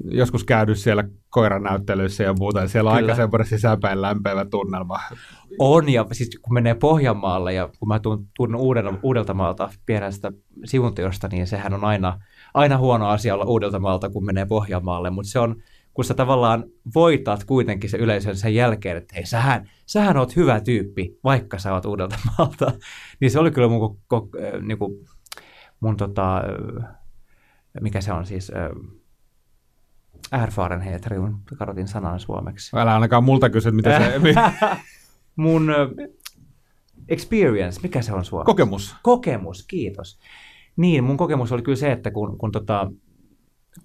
[0.06, 2.68] joskus käynyt siellä koiranäyttelyissä ja muuta.
[2.68, 3.12] Siellä on Kyllä.
[3.12, 5.00] aika semmoinen sisäpäin lämpeävä tunnelma.
[5.60, 10.32] On, ja siis kun menee Pohjanmaalle ja kun mä tuun, tuun uuden, Uudeltamaalta pienestä
[10.66, 12.20] sivuntiosta, niin sehän on aina,
[12.54, 15.56] aina huono asia olla Uudeltamaalta, kun menee Pohjanmaalle, mutta se on,
[15.96, 16.64] kun sä tavallaan
[16.96, 21.74] voitat kuitenkin se yleisön sen jälkeen, että hei, sähän, sähän oot hyvä tyyppi, vaikka sä
[21.74, 22.72] oot Uudeltamaalta,
[23.22, 25.06] niin se oli kyllä mun, ko, ko, äh, niinku,
[25.80, 26.96] mun tota, äh,
[27.82, 32.78] mikä se on siis, äh, Erfarenheter, kun karotin sanan suomeksi.
[32.78, 34.22] Älä ainakaan multa kysy, mitä se...
[35.36, 35.76] mun
[37.08, 38.46] experience, mikä se on suomeksi?
[38.46, 38.96] Kokemus.
[39.04, 40.20] Kokemus, kiitos.
[40.78, 42.92] Niin, mun kokemus oli kyllä se, että kun, kun, tota,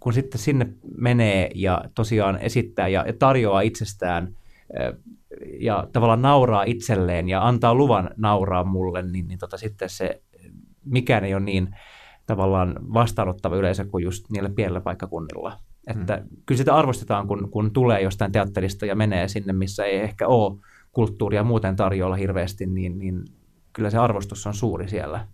[0.00, 4.37] kun sitten sinne menee ja tosiaan esittää ja, ja tarjoaa itsestään
[5.61, 10.22] ja tavallaan nauraa itselleen ja antaa luvan nauraa mulle, niin, niin tota, sitten se
[10.85, 11.76] mikään ei ole niin
[12.26, 15.59] tavallaan vastaanottava yleisö kuin just niillä pienillä paikkakunnilla.
[15.87, 16.37] Että mm.
[16.46, 20.59] kyllä sitä arvostetaan, kun, kun tulee jostain teatterista ja menee sinne, missä ei ehkä ole
[20.92, 23.24] kulttuuria muuten tarjolla hirveästi, niin, niin
[23.72, 25.26] kyllä se arvostus on suuri siellä.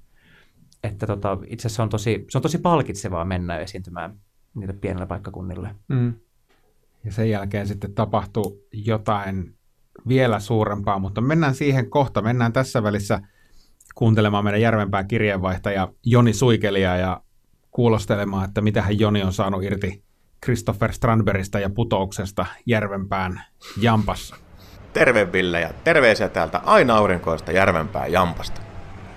[0.85, 4.15] Että tota, itse asiassa on tosi, se on tosi palkitsevaa mennä esiintymään
[4.57, 5.75] niille pienille paikkakunnille.
[5.89, 6.15] Mm.
[7.05, 9.55] Ja sen jälkeen sitten tapahtuu jotain
[10.09, 12.23] vielä suurempaa, mutta mennään siihen kohta.
[12.23, 13.21] Mennään tässä välissä
[13.95, 17.21] kuuntelemaan meidän Järvenpää kirjeenvaihtaja Joni Suikelia ja
[17.71, 20.05] kuulostelemaan, että mitä hän Joni on saanut irti
[20.45, 23.43] Christopher Strandbergista ja putouksesta Järvenpään
[23.81, 24.37] Jampassa.
[24.93, 28.61] Terve Ville ja terveisiä täältä aina aurinkoista Järvenpää Jampasta.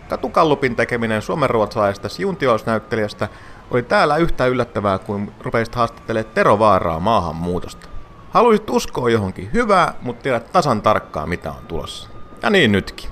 [0.10, 3.30] Katukallupin tekeminen suomenruotsalaisesta siuntiolaisnäyttelijästä
[3.72, 7.88] oli täällä yhtä yllättävää kuin rupeisit haastattelemaan Tero Vaaraa maahanmuutosta.
[8.32, 12.10] Haluaisit uskoa johonkin hyvää, mutta tiedät tasan tarkkaan mitä on tulossa.
[12.42, 13.10] Ja niin nytkin.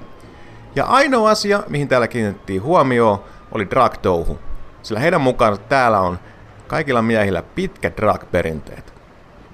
[0.75, 4.39] Ja ainoa asia, mihin täällä kiinnitettiin huomioon, oli drag-touhu.
[4.83, 6.19] Sillä heidän mukaansa täällä on
[6.67, 8.93] kaikilla miehillä pitkät drag-perinteet.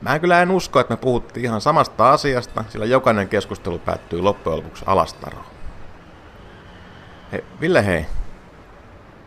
[0.02, 4.58] Mä kyllä en usko, että me puhuttiin ihan samasta asiasta, sillä jokainen keskustelu päättyi loppujen
[4.58, 5.46] lopuksi alastaroon.
[7.32, 8.06] Hei, Ville hei.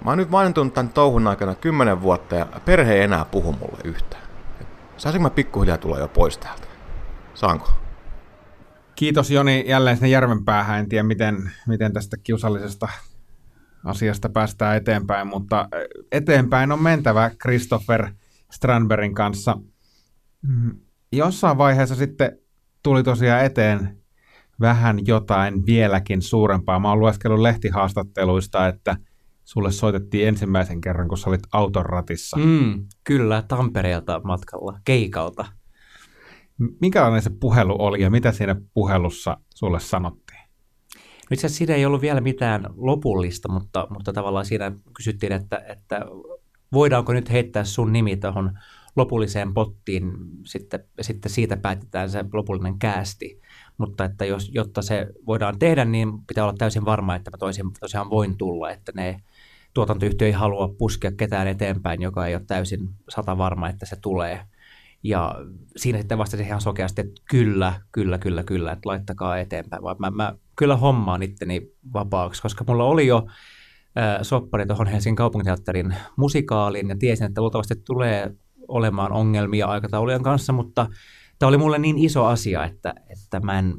[0.07, 3.79] Mä oon nyt vanhentunut tämän touhun aikana kymmenen vuotta ja perhe ei enää puhu mulle
[3.85, 4.23] yhtään.
[4.97, 6.66] Saisinko mä pikkuhiljaa tulla jo pois täältä?
[7.35, 7.71] Saanko?
[8.95, 10.79] Kiitos Joni jälleen sinne Järvenpäähän.
[10.79, 12.88] En tiedä, miten, miten tästä kiusallisesta
[13.85, 15.69] asiasta päästään eteenpäin, mutta
[16.12, 18.09] eteenpäin on mentävä Christopher
[18.53, 19.57] Strandbergin kanssa.
[20.42, 20.79] Mm,
[21.12, 22.38] Jossain vaiheessa sitten
[22.83, 23.97] tuli tosiaan eteen
[24.61, 26.81] vähän jotain vieläkin suurempaa.
[26.81, 28.97] Mä oon lueskellut lehtihaastatteluista, että
[29.46, 32.37] sulle soitettiin ensimmäisen kerran, kun sä olit auton ratissa.
[32.37, 35.44] Mm, kyllä, Tampereelta matkalla, keikalta.
[36.80, 40.40] Minkälainen se puhelu oli ja mitä siinä puhelussa sulle sanottiin?
[40.96, 45.62] No Itse asiassa siinä ei ollut vielä mitään lopullista, mutta, mutta tavallaan siinä kysyttiin, että,
[45.68, 46.00] että
[46.72, 48.59] voidaanko nyt heittää sun nimi tuohon
[48.96, 50.12] lopulliseen pottiin,
[50.44, 53.40] sitten, sitten siitä päätetään se lopullinen käästi.
[53.78, 57.72] Mutta että jos, jotta se voidaan tehdä, niin pitää olla täysin varma, että mä toisin,
[57.80, 59.20] tosiaan voin tulla, että ne
[59.77, 64.41] tuotantoyhtiö ei halua puskea ketään eteenpäin, joka ei ole täysin sata varma, että se tulee.
[65.03, 65.35] Ja
[65.77, 69.83] siinä sitten vastasin ihan sokeasti, että kyllä, kyllä, kyllä, kyllä, että laittakaa eteenpäin.
[69.83, 73.27] Vaan mä, mä kyllä hommaan itteni vapaaksi, koska mulla oli jo
[73.99, 78.35] äh, soppari tuohon Helsingin kaupunginteatterin musikaaliin ja tiesin, että luultavasti tulee
[78.69, 80.87] olemaan ongelmia aikataulujen kanssa, mutta
[81.39, 83.75] tämä oli mulle niin iso asia, että, että mä en,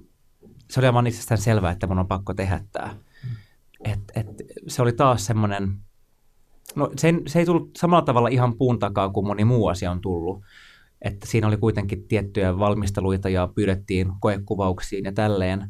[0.69, 2.95] se oli aivan itsestään selvää, että mun on pakko tehdä tämä.
[3.83, 4.27] Et, et,
[4.67, 5.86] se oli taas semmoinen,
[6.75, 10.01] no se, se ei tullut samalla tavalla ihan puun takaa kuin moni muu asia on
[10.01, 10.43] tullut,
[11.01, 15.67] että siinä oli kuitenkin tiettyjä valmisteluita ja pyydettiin koekuvauksiin ja tälleen,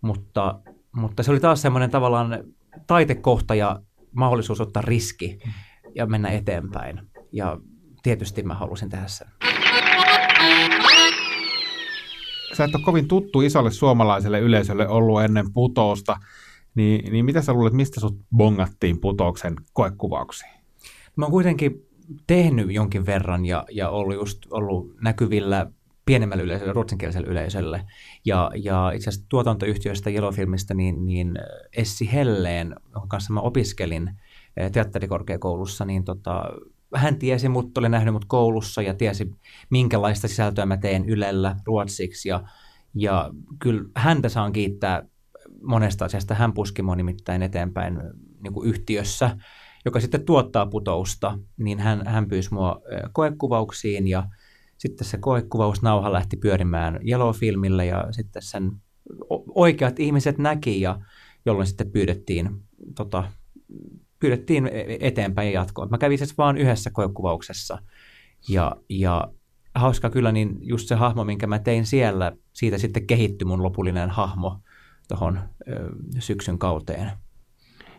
[0.00, 0.60] mutta,
[0.92, 2.44] mutta se oli taas semmoinen tavallaan
[2.86, 3.80] taitekohta ja
[4.12, 5.38] mahdollisuus ottaa riski
[5.94, 7.00] ja mennä eteenpäin.
[7.32, 7.58] Ja
[8.02, 9.28] tietysti mä halusin tehdä sen.
[12.56, 16.16] Sä et ole kovin tuttu isolle suomalaiselle yleisölle ollut ennen putousta,
[16.74, 20.52] niin, niin mitä sä luulet, mistä sut bongattiin putouksen koekuvauksiin?
[21.16, 21.86] Mä oon kuitenkin
[22.26, 25.70] tehnyt jonkin verran ja, ja ollut just ollut näkyvillä
[26.04, 27.86] pienemmälle yleisölle, ruotsinkieliselle yleisölle.
[28.24, 31.38] Ja, ja itse asiassa tuotantoyhtiöstä Jelofilmistä, niin, niin
[31.72, 34.10] Essi Helleen, jonka kanssa mä opiskelin
[34.56, 36.44] eh, teatterikorkeakoulussa, niin tota,
[36.94, 39.30] hän tiesi mut, oli nähnyt mut koulussa ja tiesi,
[39.70, 42.28] minkälaista sisältöä mä teen Ylellä ruotsiksi.
[42.28, 42.42] Ja,
[42.94, 45.02] ja kyllä häntä saan kiittää
[45.62, 46.34] monesta asiasta.
[46.34, 47.98] Hän puski mua nimittäin eteenpäin
[48.42, 49.36] niin kuin yhtiössä,
[49.84, 52.80] joka sitten tuottaa putousta, niin hän, hän pyysi mua
[53.12, 54.26] koekuvauksiin ja
[54.78, 58.72] sitten se koekuvausnauha lähti pyörimään Yellow-filmille ja sitten sen
[59.54, 61.00] oikeat ihmiset näki ja
[61.46, 62.50] jolloin sitten pyydettiin,
[62.94, 63.24] tota,
[64.18, 64.70] pyydettiin
[65.00, 65.90] eteenpäin jatkoon.
[65.90, 67.78] Mä kävin siis vaan yhdessä koekuvauksessa
[68.48, 69.32] ja, ja
[69.74, 74.10] hauska kyllä, niin just se hahmo, minkä mä tein siellä, siitä sitten kehittyi mun lopullinen
[74.10, 74.60] hahmo
[75.10, 75.40] tuohon
[76.18, 77.10] syksyn kauteen.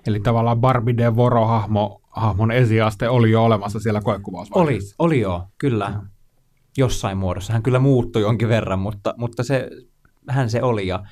[0.08, 4.96] Eli tavallaan Barbie de Voro-hahmo, hahmon esiaste oli jo olemassa siellä koekuvausvaiheessa.
[5.00, 6.02] Oli, oli jo, kyllä.
[6.78, 7.54] Jossain muodossa.
[7.54, 9.70] Hän kyllä muuttui jonkin verran, mutta, mutta se,
[10.30, 10.88] hän se oli.
[10.88, 11.04] Ja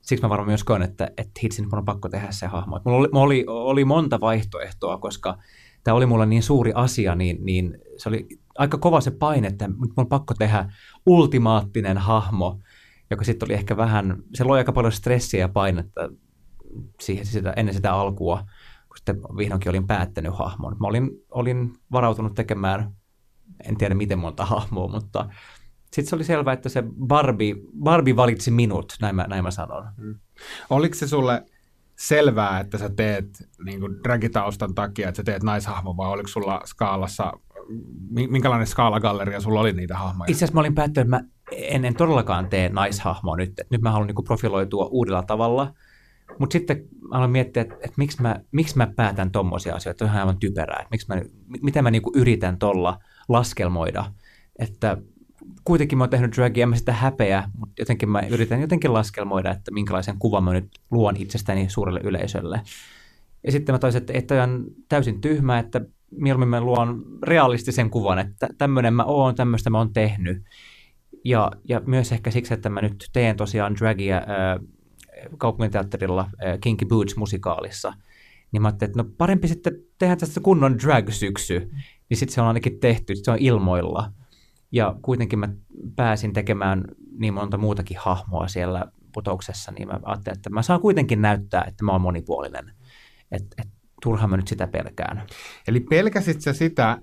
[0.00, 2.80] siksi mä varmaan myös koen, että, että hitsin mun on pakko tehdä se hahmo.
[2.84, 5.38] mulla oli, mulla oli, oli monta vaihtoehtoa, koska
[5.84, 8.26] tämä oli mulle niin suuri asia, niin, niin se oli
[8.58, 10.72] aika kova se paine, että mun on pakko tehdä
[11.06, 12.60] ultimaattinen hahmo,
[13.10, 16.08] joka sitten oli ehkä vähän, se loi aika paljon stressiä ja painetta
[17.00, 18.36] siihen, sitä, ennen sitä alkua,
[18.88, 20.76] kun sitten vihdoinkin olin päättänyt hahmon.
[20.80, 22.96] Mä olin, olin varautunut tekemään,
[23.64, 25.28] en tiedä miten monta hahmoa, mutta
[25.92, 29.88] sitten se oli selvää, että se Barbie, Barbie valitsi minut, näin mä, näin mä sanon.
[29.96, 30.14] Hmm.
[30.70, 31.46] Oliko se sulle
[31.98, 37.32] selvää, että sä teet niin dragitaustan takia, että sä teet naishahmo, vai oliko sulla skaalassa,
[38.10, 40.30] minkälainen skaalagalleria sulla oli niitä hahmoja?
[40.30, 43.90] Itse asiassa mä olin päättänyt, että mä en, en todellakaan tee naishahmoa nyt, nyt mä
[43.90, 45.74] haluan niin profiloitua uudella tavalla,
[46.38, 50.10] mutta sitten mä aloin miettiä, että, että miksi, mä, miksi mä päätän tommosia asioita, on
[50.10, 51.22] aivan typerää, että miksi mä,
[51.62, 54.04] mitä mä niin kuin yritän tuolla laskelmoida,
[54.58, 54.96] että
[55.64, 59.70] kuitenkin mä oon tehnyt dragia, mä sitä häpeä, mutta jotenkin mä yritän jotenkin laskelmoida, että
[59.70, 62.60] minkälaisen kuvan mä nyt luon itsestäni suurelle yleisölle.
[63.46, 65.80] Ja sitten mä toisin, että, että on täysin tyhmä, että
[66.10, 70.42] mieluummin mä luon realistisen kuvan, että tämmöinen mä oon, tämmöistä mä oon tehnyt.
[71.24, 74.24] Ja, ja myös ehkä siksi, että mä nyt teen tosiaan dragia äh,
[75.38, 77.92] kaupunginteatterilla äh, Kinky Boots-musikaalissa,
[78.52, 81.70] niin mä ajattelin, että no parempi sitten tehdä tästä kunnon drag-syksy,
[82.08, 84.12] niin sitten se on ainakin tehty, se on ilmoilla.
[84.72, 85.48] Ja kuitenkin mä
[85.96, 86.84] pääsin tekemään
[87.18, 91.84] niin monta muutakin hahmoa siellä putouksessa, niin mä ajattelin, että mä saan kuitenkin näyttää, että
[91.84, 92.72] mä oon monipuolinen.
[93.32, 93.68] Että et,
[94.02, 95.22] turhaan mä nyt sitä pelkään.
[95.68, 96.98] Eli pelkäsit sä sitä,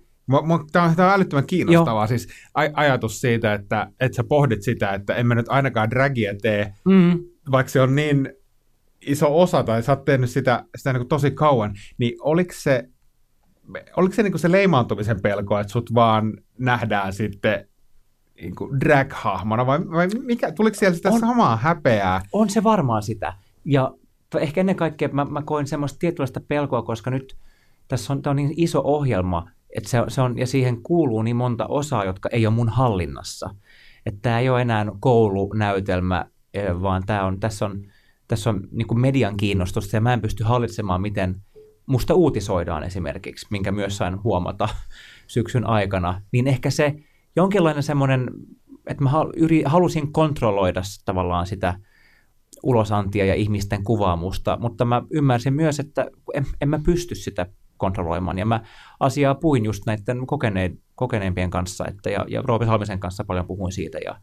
[0.72, 2.08] Tämä on, tämä on älyttömän kiinnostavaa, Joo.
[2.08, 2.28] siis
[2.60, 6.74] aj- ajatus siitä, että, että sä pohdit sitä, että en mä nyt ainakaan dragia tee,
[6.86, 7.20] mm.
[7.52, 8.34] vaikka se on niin
[9.02, 12.90] iso osa, tai sä oot tehnyt sitä, sitä niin kuin tosi kauan, niin oliko se
[13.98, 17.68] oliko se niin se leimaantumisen pelko, että sut vaan nähdään sitten
[18.42, 22.22] niin drag-hahmona, vai, vai mikä, tuliko siellä sitä on, samaa häpeää?
[22.32, 23.34] On se varmaan sitä.
[23.66, 23.94] Ja
[24.40, 27.38] ehkä ennen kaikkea mä, mä koin semmoista tietynlaista pelkoa, koska nyt
[27.88, 31.68] tässä on, on niin iso ohjelma, että se, se on, ja siihen kuuluu niin monta
[31.68, 33.56] osaa, jotka ei ole mun hallinnassa.
[34.06, 37.84] Että tämä ei ole enää koulunäytelmä, eh, vaan tämä on, tässä on,
[38.28, 41.36] tässä on niin median kiinnostusta, ja mä en pysty hallitsemaan, miten–
[41.88, 44.70] musta uutisoidaan esimerkiksi, minkä myös sain huomata
[45.28, 46.96] syksyn aikana, niin ehkä se
[47.36, 48.30] jonkinlainen semmoinen,
[48.88, 49.12] että mä
[49.66, 51.80] halusin kontrolloida tavallaan sitä
[52.64, 57.46] ulosantia ja ihmisten kuvaamusta, mutta mä ymmärsin myös, että en, en mä pysty sitä
[57.78, 58.40] kontrolloimaan.
[58.40, 58.64] Ja mä
[59.00, 63.72] asiaa puin just näiden kokeneen, kokeneempien kanssa, että, ja, ja Roope Salmisen kanssa paljon puhuin
[63.72, 64.22] siitä, ja,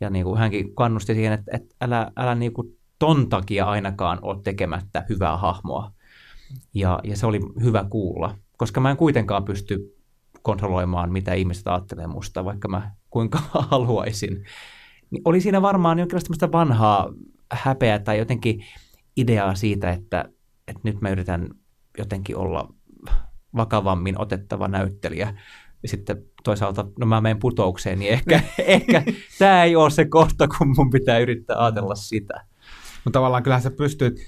[0.00, 4.18] ja niin kuin hänkin kannusti siihen, että, että älä, älä niin kuin ton takia ainakaan
[4.22, 5.92] ole tekemättä hyvää hahmoa,
[6.74, 9.96] ja, ja se oli hyvä kuulla, koska mä en kuitenkaan pysty
[10.42, 13.38] kontrolloimaan, mitä ihmiset ajattelee musta, vaikka mä kuinka
[13.70, 14.44] haluaisin.
[15.10, 17.12] Niin oli siinä varmaan jonkinlaista vanhaa
[17.52, 18.64] häpeää tai jotenkin
[19.16, 20.24] ideaa siitä, että,
[20.68, 21.48] että nyt mä yritän
[21.98, 22.74] jotenkin olla
[23.56, 25.34] vakavammin otettava näyttelijä.
[25.82, 29.02] Ja sitten toisaalta, no mä menen putoukseen, niin ehkä, ehkä
[29.38, 32.44] tämä ei ole se kohta, kun mun pitää yrittää ajatella sitä.
[33.04, 34.20] Mutta tavallaan kyllähän sä pystyt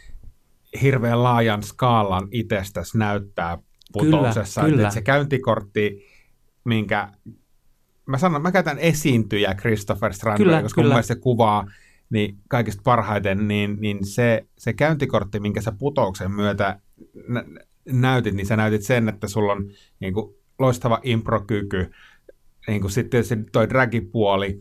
[0.82, 3.58] hirveän laajan skaalan itsestäsi näyttää
[3.92, 4.60] putouksessa.
[4.60, 4.90] Kyllä, kyllä.
[4.90, 6.06] Se käyntikortti,
[6.64, 7.08] minkä
[8.06, 10.86] mä sanon, mä käytän esiintyjä Christopher Strandberg, koska kyllä.
[10.88, 11.66] mun mielestä se kuvaa
[12.14, 16.80] niin kaikista parhaiten, niin, niin se, se käyntikortti, minkä sä putouksen myötä
[17.28, 17.44] nä-
[17.92, 21.90] näytit, niin sä näytit sen, että sulla on niin kuin, loistava improkyky,
[22.66, 24.60] niin kuin sitten se toi dragipuoli,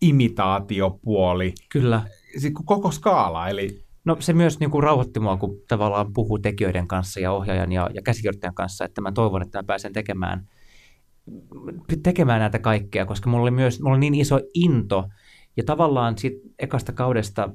[0.00, 1.54] imitaatiopuoli.
[1.68, 2.02] Kyllä.
[2.38, 6.88] Sitten koko skaala, eli No se myös niin kuin rauhoitti mua, kun tavallaan puhuu tekijöiden
[6.88, 10.48] kanssa ja ohjaajan ja, ja käsikirjoittajan kanssa, että mä toivon, että mä pääsen tekemään,
[12.02, 15.08] tekemään näitä kaikkea, koska mulla oli myös mulla oli niin iso into
[15.56, 17.48] ja tavallaan sit ekasta kaudesta,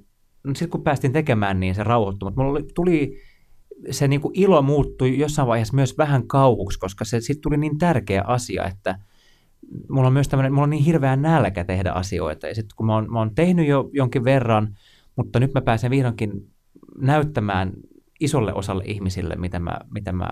[0.43, 3.17] no sitten kun päästin tekemään, niin se rauhoittui, mutta mulla oli, tuli
[3.91, 7.77] se niin kuin ilo muuttui jossain vaiheessa myös vähän kauhuksi, koska se sitten tuli niin
[7.77, 8.99] tärkeä asia, että
[9.89, 12.47] mulla on myös tämmöinen, mulla on niin hirveä nälkä tehdä asioita.
[12.47, 14.77] Ja sitten kun mä oon, mä oon tehnyt jo jonkin verran,
[15.15, 16.31] mutta nyt mä pääsen vihdoinkin
[16.97, 17.73] näyttämään
[18.19, 20.29] isolle osalle ihmisille, mitä mä, mitä mä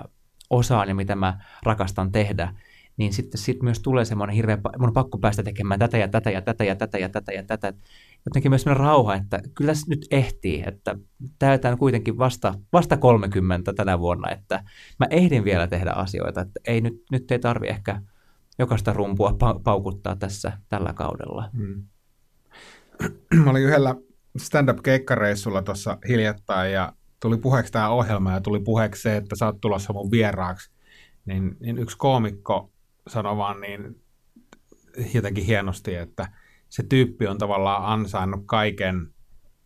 [0.49, 2.53] osaan ja mitä mä rakastan tehdä,
[2.99, 6.31] niin sitten sit myös tulee semmoinen hirveä, mun on pakko päästä tekemään tätä ja tätä
[6.31, 7.73] ja tätä ja tätä ja tätä ja tätä.
[8.25, 10.95] Jotenkin myös semmoinen rauha, että kyllä se nyt ehtii, että
[11.39, 14.63] täytään kuitenkin vasta, vasta 30 tänä vuonna, että
[14.99, 18.01] mä ehdin vielä tehdä asioita, että ei nyt, nyt ei tarvi ehkä
[18.59, 21.49] jokaista rumpua pa- paukuttaa tässä tällä kaudella.
[21.53, 21.83] Mm.
[23.43, 23.95] Mä olin yhdellä
[24.37, 29.61] stand-up-keikkareissulla tuossa hiljattain ja tuli puheeksi tämä ohjelma ja tuli puheeksi se, että sä oot
[29.61, 30.71] tulossa mun vieraaksi.
[31.25, 32.71] Niin, niin yksi koomikko
[33.09, 34.01] sanoi vaan niin
[35.13, 36.27] jotenkin hienosti, että
[36.69, 39.13] se tyyppi on tavallaan ansainnut kaiken,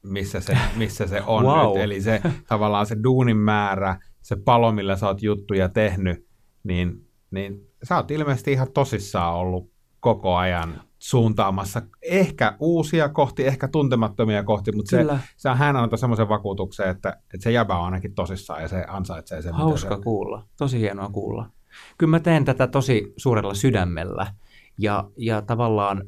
[0.03, 1.67] missä se, missä se on wow.
[1.67, 1.83] nyt.
[1.83, 6.27] Eli se tavallaan se duunin määrä, se palo, millä sä oot juttuja tehnyt,
[6.63, 13.67] niin, niin sä oot ilmeisesti ihan tosissaan ollut koko ajan suuntaamassa ehkä uusia kohti, ehkä
[13.67, 15.05] tuntemattomia kohti, mutta se,
[15.37, 18.85] se on hän antaa semmoisen vakuutuksen, että, että se jäbä on ainakin tosissaan ja se
[18.87, 19.53] ansaitsee sen.
[19.53, 20.01] Hauska se...
[20.01, 21.49] kuulla, tosi hienoa kuulla.
[21.97, 24.33] Kyllä mä teen tätä tosi suurella sydämellä
[24.77, 26.03] ja, ja tavallaan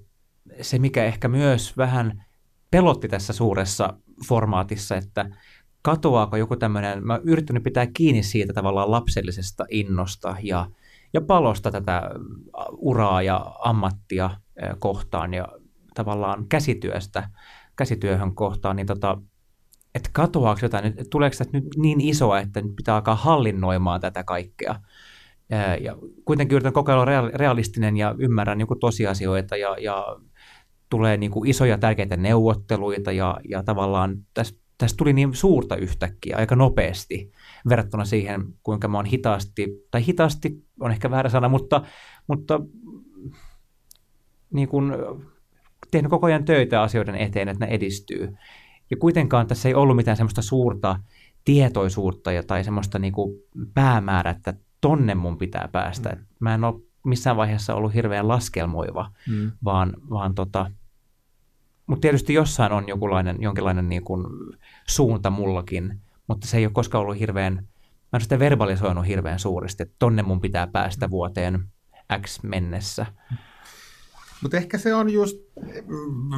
[0.61, 2.25] se, mikä ehkä myös vähän
[2.71, 3.93] pelotti tässä suuressa
[4.27, 5.29] formaatissa, että
[5.81, 10.69] katoaako joku tämmöinen, mä yrittänyt pitää kiinni siitä tavallaan lapsellisesta innosta ja,
[11.13, 12.01] ja palosta tätä
[12.71, 14.29] uraa ja ammattia
[14.79, 15.47] kohtaan ja
[15.93, 17.29] tavallaan käsityöstä,
[17.75, 19.17] käsityöhön kohtaan, niin tota,
[19.95, 24.75] että katoaako jotain, tuleeko tästä nyt niin isoa, että nyt pitää alkaa hallinnoimaan tätä kaikkea.
[25.81, 30.05] Ja kuitenkin yritän koko ajan realistinen ja ymmärrän niin tosiasioita ja, ja
[30.89, 36.37] tulee niin kuin isoja tärkeitä neuvotteluita ja, ja tavallaan tässä, tässä tuli niin suurta yhtäkkiä
[36.37, 37.31] aika nopeasti
[37.69, 41.81] verrattuna siihen, kuinka mä oon hitaasti, tai hitaasti on ehkä väärä sana, mutta,
[42.27, 42.59] mutta
[44.53, 44.93] niin kuin
[45.91, 48.35] tehnyt koko ajan töitä asioiden eteen, että ne edistyy.
[48.91, 50.99] Ja kuitenkaan tässä ei ollut mitään semmoista suurta
[51.45, 53.35] tietoisuutta ja, tai semmoista niin kuin
[53.73, 54.53] päämäärää, että
[54.85, 56.09] tonne mun pitää päästä.
[56.09, 56.25] Mm.
[56.39, 59.51] Mä en ole missään vaiheessa ollut hirveän laskelmoiva, mm.
[59.63, 60.71] vaan, vaan tota,
[61.87, 64.25] mutta tietysti jossain on jokinlainen, jonkinlainen niin kuin
[64.87, 69.83] suunta mullakin, mutta se ei ole koskaan ollut hirveän, mä en sitä verbalisoinut hirveän suuresti,
[69.83, 71.67] että tonne mun pitää päästä vuoteen
[72.21, 73.05] X mennessä.
[74.41, 75.37] Mutta ehkä se on just,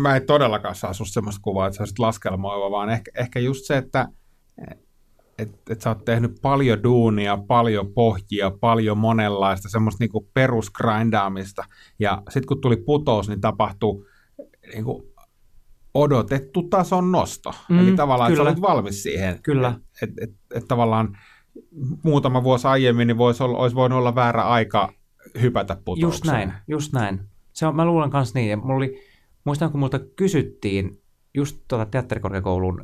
[0.01, 3.65] mä en todellakaan saa susta semmoista kuvaa, että sä olisit laskelmoiva, vaan ehkä, ehkä just
[3.65, 4.07] se, että
[5.37, 11.63] et, et sä oot tehnyt paljon duunia, paljon pohjia, paljon monenlaista semmoista niinku perusgrindaamista,
[11.99, 14.05] ja sitten kun tuli putous, niin tapahtui
[14.73, 15.13] niinku
[15.93, 17.53] odotettu tason nosto.
[17.69, 19.39] Mm, Eli tavallaan, että sä olit valmis siihen.
[19.43, 19.79] Kyllä.
[20.03, 21.17] Että et, et, et tavallaan
[22.03, 24.93] muutama vuosi aiemmin niin voisi olla, olisi voinut olla väärä aika
[25.41, 26.11] hypätä putoukseen.
[26.11, 27.19] Just näin, just näin.
[27.53, 28.49] Se on, mä luulen myös niin.
[28.49, 29.01] Ja mulla oli,
[29.43, 31.01] muistan, kun multa kysyttiin
[31.33, 32.81] just tuota teatterikorkeakoulun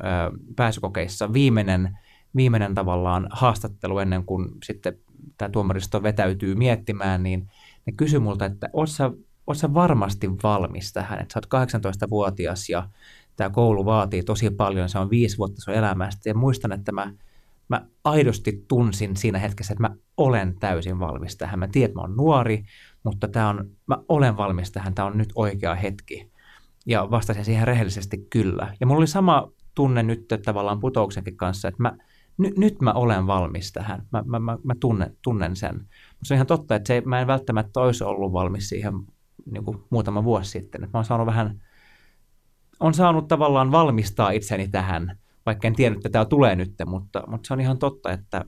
[0.56, 1.98] pääsykokeissa viimeinen,
[2.36, 4.98] viimeinen tavallaan haastattelu ennen kuin sitten
[5.38, 7.50] tämä tuomaristo vetäytyy miettimään, niin
[7.86, 8.68] ne kysyi multa, että
[9.46, 11.68] oot sä varmasti valmis tähän, että sä oot
[12.06, 12.88] 18-vuotias ja
[13.36, 17.12] tämä koulu vaatii tosi paljon, se on viisi vuotta sun elämästä ja muistan, että mä,
[17.68, 21.58] mä aidosti tunsin siinä hetkessä, että mä olen täysin valmis tähän.
[21.58, 22.64] Mä tiedän, että mä oon nuori,
[23.02, 26.30] mutta tää on, mä olen valmis tähän, tämä on nyt oikea hetki.
[26.86, 28.76] Ja vastasin siihen rehellisesti kyllä.
[28.80, 31.96] Ja mulla oli sama tunne nyt tavallaan putouksenkin kanssa, että mä,
[32.38, 34.06] ny, nyt mä olen valmis tähän.
[34.12, 35.74] Mä, mä, mä, mä tunnen, tunnen sen.
[35.74, 38.92] Mutta se on ihan totta, että se, mä en välttämättä olisi ollut valmis siihen
[39.50, 40.84] niin kuin muutama vuosi sitten.
[40.84, 41.60] Että mä oon saanut vähän,
[42.80, 47.46] on saanut tavallaan valmistaa itseni tähän, vaikka en tiennyt, että tämä tulee nyt, mutta, mutta
[47.46, 48.44] se on ihan totta, että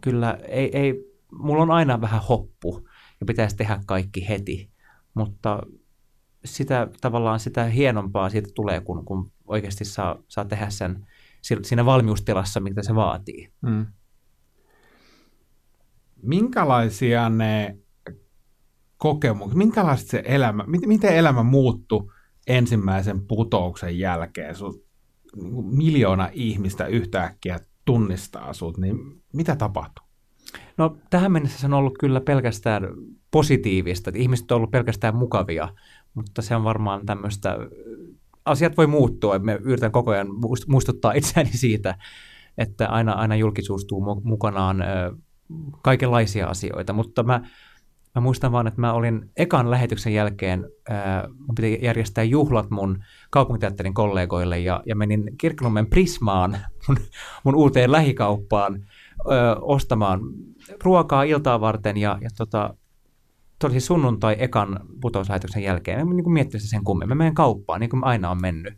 [0.00, 0.94] kyllä ei, ei,
[1.32, 2.88] mulla on aina vähän hoppu
[3.20, 4.70] ja pitäisi tehdä kaikki heti,
[5.14, 5.62] mutta
[6.44, 11.06] sitä tavallaan sitä hienompaa siitä tulee, kun, kun oikeasti saa, saa tehdä sen
[11.62, 13.52] siinä valmiustilassa, mitä se vaatii.
[13.66, 13.86] Hmm.
[16.22, 17.78] Minkälaisia ne
[18.96, 22.12] kokemuksia, minkälaista se elämä, miten elämä muuttui
[22.46, 24.54] ensimmäisen putouksen jälkeen?
[24.54, 24.86] Sut,
[25.36, 28.96] niin miljoona ihmistä yhtäkkiä tunnistaa sut, niin
[29.32, 30.06] mitä tapahtui?
[30.76, 32.82] No tähän mennessä se on ollut kyllä pelkästään
[33.30, 35.68] positiivista, että ihmiset on ollut pelkästään mukavia,
[36.14, 37.56] mutta se on varmaan tämmöistä,
[38.46, 40.28] asiat voi muuttua, me yritän koko ajan
[40.68, 41.94] muistuttaa itseäni siitä,
[42.58, 44.84] että aina, aina julkisuus tuo mukanaan
[45.82, 47.40] kaikenlaisia asioita, mutta mä
[48.16, 50.60] Mä muistan vaan, että mä olin ekan lähetyksen jälkeen,
[51.38, 56.56] mun piti järjestää juhlat mun kaupunkiteatterin kollegoille ja, ja menin Kirkkonummen Prismaan,
[56.88, 56.96] mun,
[57.44, 58.86] mun uuteen lähikauppaan,
[59.60, 60.20] ostamaan
[60.84, 62.74] ruokaa iltaa varten ja, ja tota,
[63.60, 66.08] se oli siis sunnuntai ekan putouslähetyksen jälkeen.
[66.08, 67.16] Mä niin miettinyt sen kummemmin.
[67.16, 68.74] Mä menen kauppaan, niin kuin aina on mennyt.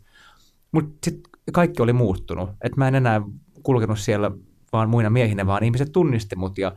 [0.71, 2.49] Mutta sitten kaikki oli muuttunut.
[2.49, 3.21] Että mä en enää
[3.63, 4.31] kulkenut siellä
[4.73, 6.75] vaan muina miehinä, vaan ihmiset tunnisti mut ja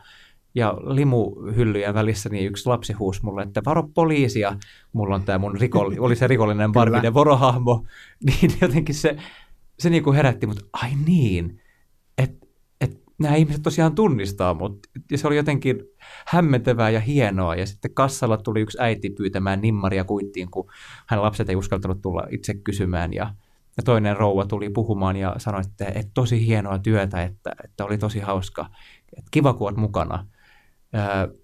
[0.55, 4.57] ja limuhyllyjen välissä niin yksi lapsi huusi mulle, että varo poliisia,
[4.93, 7.87] mulla on tämä mun rikolli, oli se rikollinen Barbiden vorohahmo,
[8.27, 9.17] niin jotenkin se,
[9.79, 11.62] se niin kuin herätti, mutta ai niin, et
[13.19, 14.87] nämä ihmiset tosiaan tunnistaa mut.
[15.11, 15.83] Ja se oli jotenkin
[16.27, 17.57] hämmentävää ja hienoa.
[17.57, 20.71] Ja sitten kassalla tuli yksi äiti pyytämään nimmaria kuittiin, kun
[21.07, 23.13] hän lapset ei uskaltanut tulla itse kysymään.
[23.13, 23.35] Ja,
[23.77, 27.99] ja toinen rouva tuli puhumaan ja sanoi, että, että tosi hienoa työtä, että, että oli
[27.99, 28.71] tosi hauska.
[29.17, 30.27] Että kiva, kun olet mukana.
[30.95, 31.35] Öö,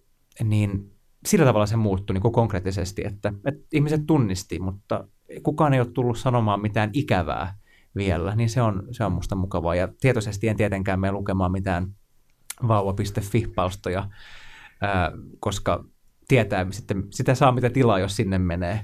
[0.45, 0.93] niin
[1.27, 5.09] sillä tavalla se muuttui niin kuin konkreettisesti, että, että ihmiset tunnisti, mutta
[5.43, 7.59] kukaan ei ole tullut sanomaan mitään ikävää
[7.99, 9.75] vielä, niin se on, se on musta mukavaa.
[9.75, 11.95] Ja tietoisesti en tietenkään mene lukemaan mitään
[12.69, 14.09] vauva.fi-palstoja,
[14.81, 15.85] ää, koska
[16.29, 18.81] tietää sitten, sitä saa mitä tilaa, jos sinne menee.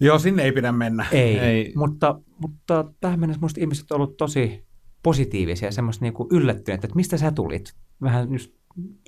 [0.00, 1.06] Joo, sinne ei pidä mennä.
[1.12, 1.72] Ei, ei.
[1.76, 4.66] Mutta, mutta tähän mennessä musta ihmiset ovat olleet tosi
[5.02, 7.74] positiivisia ja semmoista niin yllättyneet, että mistä sä tulit.
[8.02, 8.52] Vähän just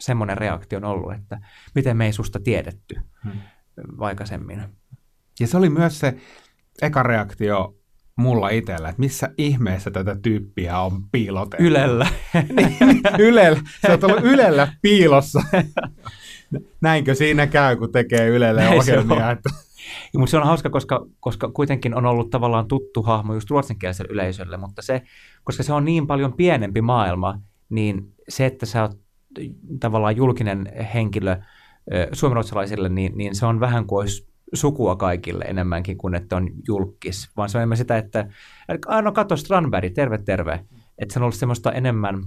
[0.00, 1.40] semmoinen reaktio on ollut, että
[1.74, 3.40] miten me ei susta tiedetty hmm.
[3.98, 4.62] aikaisemmin.
[5.40, 6.16] Ja se oli myös se
[6.82, 7.79] eka reaktio
[8.20, 11.64] mulla itsellä, että missä ihmeessä tätä tyyppiä on piilotettu.
[11.64, 12.06] Ylellä.
[12.56, 13.60] Niin, ylellä.
[13.80, 15.42] Se on ollut Ylellä piilossa.
[16.80, 19.26] Näinkö siinä käy, kun tekee Ylelle Näin ohjelmia?
[19.26, 19.50] Se että...
[20.12, 24.12] Ja, mutta se on hauska, koska, koska kuitenkin on ollut tavallaan tuttu hahmo just ruotsinkieliselle
[24.12, 25.02] yleisölle, mutta se,
[25.44, 27.40] koska se on niin paljon pienempi maailma,
[27.70, 28.98] niin se, että sä oot
[29.80, 31.36] tavallaan julkinen henkilö
[32.12, 37.30] suomenruotsalaisille, niin, niin se on vähän kuin olisi sukua kaikille enemmänkin kuin että on julkis,
[37.36, 38.28] vaan se on enemmän sitä, että
[39.02, 40.64] no kato Strandberg, terve terve.
[40.98, 42.24] Että se on ollut semmoista enemmän,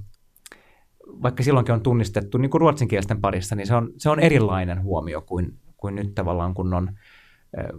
[1.07, 5.21] vaikka silloinkin on tunnistettu niin kuin ruotsinkielisten parissa, niin se on, se on erilainen huomio
[5.21, 6.89] kuin, kuin nyt tavallaan, kun on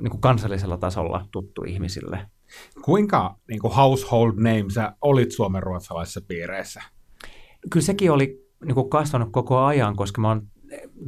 [0.03, 2.26] niin kuin kansallisella tasolla tuttu ihmisille.
[2.82, 6.82] Kuinka niin kuin household name sä olit suomen ruotsalaisissa piireissä?
[7.70, 10.47] Kyllä sekin oli niin kuin kasvanut koko ajan, koska mä oon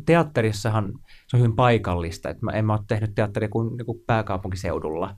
[0.06, 0.92] teatterissahan
[1.26, 5.16] se on hyvin paikallista, että mä en mä ole tehnyt teatteria kuin, niin kuin pääkaupunkiseudulla.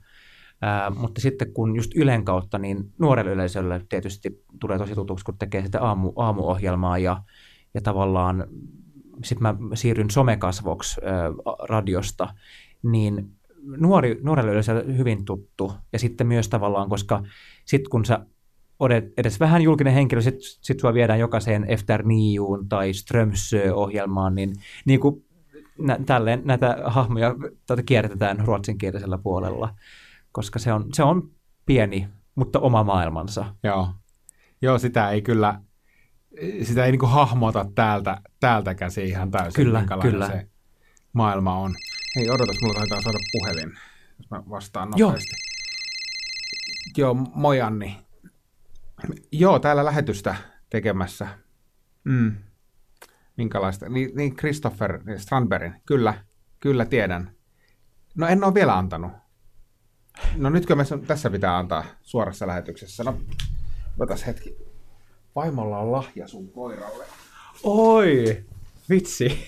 [0.61, 5.37] Ää, mutta sitten kun just Ylen kautta, niin nuorelle yleisölle tietysti tulee tosi tutuksi, kun
[5.37, 7.23] tekee sitä aamu, aamuohjelmaa ja,
[7.73, 8.47] ja tavallaan
[9.23, 11.29] sitten mä siirryn somekasvoksi ää,
[11.69, 12.27] radiosta,
[12.83, 13.31] niin
[13.77, 15.73] nuori, nuorelle yleisölle hyvin tuttu.
[15.93, 17.23] Ja sitten myös tavallaan, koska
[17.65, 18.25] sitten kun sä
[18.79, 24.53] olet edes vähän julkinen henkilö, sitten sit sua viedään jokaiseen Efter Niuun tai Strömsö-ohjelmaan, niin,
[24.85, 25.25] niin kuin
[25.79, 27.35] nä, tälleen näitä hahmoja
[27.67, 29.75] tätä kiertetään ruotsinkielisellä puolella,
[30.31, 31.31] koska se on, se on
[31.65, 33.55] pieni, mutta oma maailmansa.
[33.63, 33.89] Joo,
[34.61, 35.61] Joo sitä ei kyllä,
[36.63, 40.27] sitä ei niinku hahmota täältä, täältä käsi ihan täysin, kyllä, kyllä.
[40.27, 40.47] se
[41.13, 41.75] maailma on.
[42.15, 43.73] Hei, odotas, mulla taitaa saada puhelin,
[44.17, 45.35] jos mä vastaan nopeasti.
[46.97, 48.08] Joo, Joo moi Anni.
[49.31, 50.35] Joo, täällä lähetystä
[50.69, 51.27] tekemässä.
[52.03, 52.35] Mm.
[53.37, 53.89] Minkälaista?
[53.89, 56.13] Niin, niin Christopher Strandbergin, kyllä,
[56.59, 57.31] kyllä tiedän.
[58.15, 59.11] No en ole vielä antanut.
[60.35, 63.03] No nytkö me tässä pitää antaa suorassa lähetyksessä?
[63.03, 63.17] No,
[63.99, 64.57] otas hetki.
[65.35, 67.05] Vaimolla on lahja sun koiralle.
[67.63, 68.45] Oi,
[68.89, 69.47] vitsi.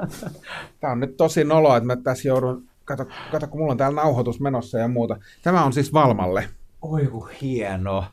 [0.80, 4.02] Tämä on nyt tosi noloa, että mä tässä joudun, kato, kato kun mulla on täällä
[4.02, 5.16] nauhoitus menossa ja muuta.
[5.42, 6.48] Tämä on siis Valmalle.
[6.82, 7.10] Oi
[7.42, 8.04] hieno.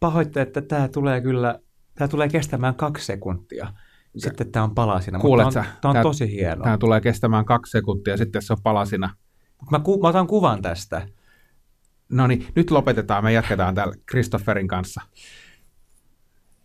[0.00, 1.60] Pahoitte, että tämä tulee kyllä
[1.96, 3.72] Tämä tulee kestämään kaksi sekuntia.
[4.16, 5.18] Sitten tämä on palasina.
[5.18, 6.64] Kuulet tämä on, tämä on tämä, tosi hieno.
[6.64, 9.16] Tämä tulee kestämään kaksi sekuntia, sitten se on palasina.
[9.70, 11.08] Mä, ku, mä otan kuvan tästä.
[12.08, 13.24] No niin, nyt lopetetaan.
[13.24, 15.00] Me jatketaan täällä Christopherin kanssa.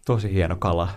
[0.06, 0.90] Tosi hieno kala.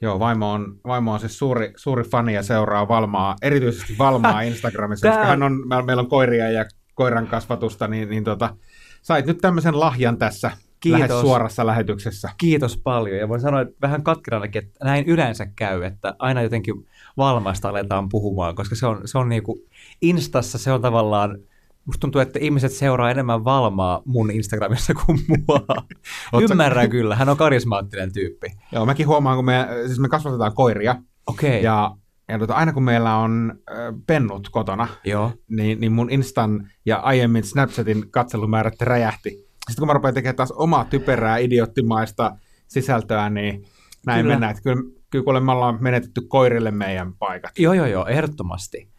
[0.00, 5.08] Joo, vaimo on, vaimo on siis suuri, suuri fani ja seuraa Valmaa, erityisesti Valmaa Instagramissa,
[5.08, 6.64] koska hän on, meillä on koiria ja
[6.94, 8.56] koiran kasvatusta, niin, niin tota,
[9.02, 10.50] sait nyt tämmöisen lahjan tässä
[10.80, 11.00] Kiitos.
[11.00, 12.30] lähes suorassa lähetyksessä.
[12.38, 13.18] Kiitos paljon.
[13.18, 16.74] Ja voin sanoa että vähän katkeranakin, että näin yleensä käy, että aina jotenkin
[17.16, 19.58] valmasta aletaan puhumaan, koska se on, se on niin kuin
[20.00, 21.38] Instassa se on tavallaan
[21.84, 25.66] Musta tuntuu, että ihmiset seuraa enemmän Valmaa mun Instagramissa kuin mua.
[26.50, 28.46] Ymmärrän kyllä, hän on karismaattinen tyyppi.
[28.72, 30.96] Joo, mäkin huomaan, kun me, siis me kasvatetaan koiria.
[31.26, 31.50] Okei.
[31.50, 31.60] Okay.
[31.60, 31.96] Ja,
[32.32, 33.76] ja tota, aina kun meillä on äh,
[34.06, 35.32] pennut kotona, Joo.
[35.48, 39.30] Niin, niin mun Instan ja aiemmin Snapchatin katselumäärät räjähti.
[39.30, 42.36] Sitten kun mä rupean tekemään taas omaa typerää, idioottimaista
[42.68, 43.64] sisältöä, niin
[44.06, 44.34] näin kyllä.
[44.34, 44.50] mennään.
[44.50, 47.58] Että kyllä, kyllä kuule, me ollaan menetetty koirille meidän paikat.
[47.58, 48.91] Joo, joo, joo, ehdottomasti.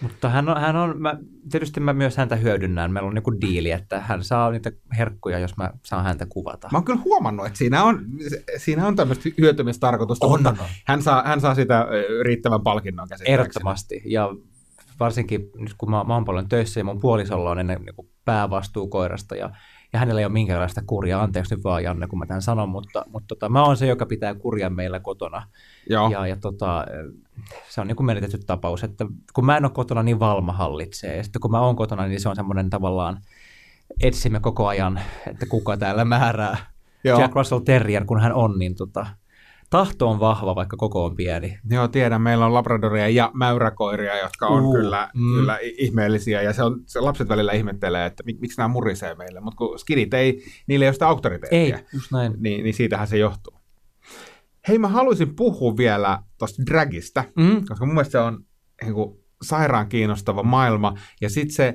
[0.00, 1.18] Mutta hän on, hän on mä,
[1.50, 2.92] tietysti mä myös häntä hyödynnän.
[2.92, 6.68] Meillä on niinku diili, että hän saa niitä herkkuja, jos mä saan häntä kuvata.
[6.72, 8.06] Mä oon kyllä huomannut, että siinä on,
[8.56, 10.68] siinä on tämmöistä hyötymistarkoitusta, on, mutta on.
[10.86, 11.86] Hän, saa, hän saa sitä
[12.22, 13.40] riittävän palkinnon käsittääkseni.
[13.40, 14.02] Ehdottomasti.
[14.04, 14.28] Ja
[15.00, 18.88] varsinkin nyt kun mä, mä oon paljon töissä ja mun puolisolla on ennen niin päävastuu
[18.88, 19.50] koirasta ja,
[19.92, 21.22] ja hänellä ei ole minkäänlaista kuria.
[21.22, 24.06] Anteeksi nyt vaan Janne, kun mä tämän sanon, mutta, mutta tota, mä oon se, joka
[24.06, 25.42] pitää kuria meillä kotona.
[25.90, 26.10] Joo.
[26.10, 26.86] Ja, ja tota,
[27.68, 31.16] se on niin kuin menetetty tapaus, että kun mä en ole kotona, niin Valma hallitsee.
[31.16, 33.20] Ja sitten kun mä oon kotona, niin se on semmoinen tavallaan,
[34.02, 36.56] etsimme koko ajan, että kuka täällä määrää
[37.04, 37.20] Joo.
[37.20, 39.06] Jack Russell Terrier, kun hän on, niin tota,
[39.70, 41.58] tahto on vahva, vaikka koko on pieni.
[41.70, 42.22] Joo, tiedän.
[42.22, 45.34] Meillä on labradoria ja mäyräkoiria, jotka on Uu, kyllä, mm.
[45.34, 46.42] kyllä ihmeellisiä.
[46.42, 49.40] Ja se on, se lapset välillä ihmettelee, että mik, miksi nämä murisee meille.
[49.40, 51.76] Mutta kun skidit ei, niillä ei ole sitä auktoriteettia.
[51.78, 52.34] Ei, just näin.
[52.38, 53.57] Niin, niin siitähän se johtuu.
[54.68, 57.64] Hei, mä haluaisin puhua vielä tuosta dragista, Mm.
[57.68, 58.44] koska mun mielestä se on
[58.82, 60.94] niin kuin, sairaan kiinnostava maailma.
[61.20, 61.74] Ja sitten se,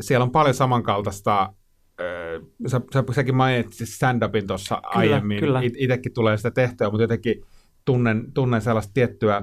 [0.00, 1.52] siellä on paljon samankaltaista,
[2.00, 5.40] ö, sä, sä, säkin mainitsit stand-upin tuossa aiemmin.
[5.40, 5.60] kyllä.
[5.60, 7.42] It, itekin tulee sitä tehtyä, mutta jotenkin
[7.84, 9.42] tunnen, tunnen sellaista tiettyä,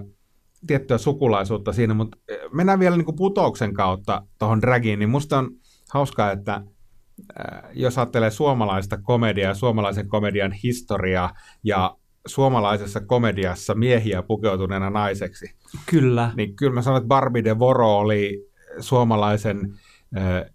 [0.67, 1.93] tiettyä sukulaisuutta siinä.
[1.93, 2.17] Mutta
[2.53, 5.51] mennään vielä niin kuin putouksen kautta tuohon dragiin, niin musta on
[5.93, 11.33] hauskaa, että äh, jos ajattelee suomalaista komediaa suomalaisen komedian historiaa
[11.63, 11.97] ja
[12.28, 15.55] suomalaisessa komediassa miehiä pukeutuneena naiseksi,
[15.86, 16.32] Kyllä.
[16.38, 18.49] niin kyllä mä sanon, että Barbie de Voro oli
[18.80, 19.74] suomalaisen
[20.17, 20.53] äh,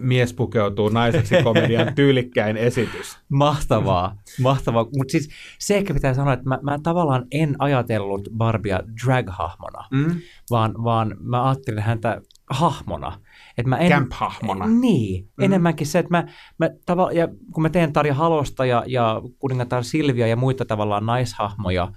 [0.00, 3.18] mies pukeutuu naiseksi komedian tyylikkäin esitys.
[3.28, 4.86] Mahtavaa, mahtavaa.
[4.96, 10.20] Mutta siis se ehkä pitää sanoa, että mä, mä tavallaan en ajatellut Barbia drag-hahmona, Mm?
[10.50, 13.20] vaan, vaan mä ajattelin häntä hahmona.
[13.58, 14.66] Et mä en, Camp-hahmona.
[14.66, 15.44] Niin, Mm.
[15.44, 16.26] enemmänkin se, että mä,
[16.58, 21.06] mä tava, ja kun mä teen Tarja Halosta ja, ja kuningatar Silvia ja muita tavallaan
[21.06, 21.92] naishahmoja,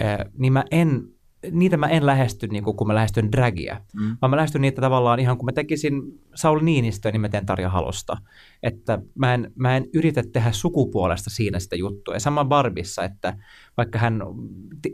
[0.00, 1.02] ää, niin mä en,
[1.50, 4.16] niitä mä en lähesty niin kuin kun mä lähestyn dragia, Mm.
[4.22, 6.02] vaan mä lähestyn niitä tavallaan ihan kun mä tekisin
[6.34, 8.16] Saul Niinistöä, niin mä teen Tarja Halosta.
[8.62, 12.14] Että mä en, mä en yritä tehdä sukupuolesta siinä sitä juttua.
[12.14, 13.36] Ja sama Barbissa, että
[13.76, 14.22] vaikka hän,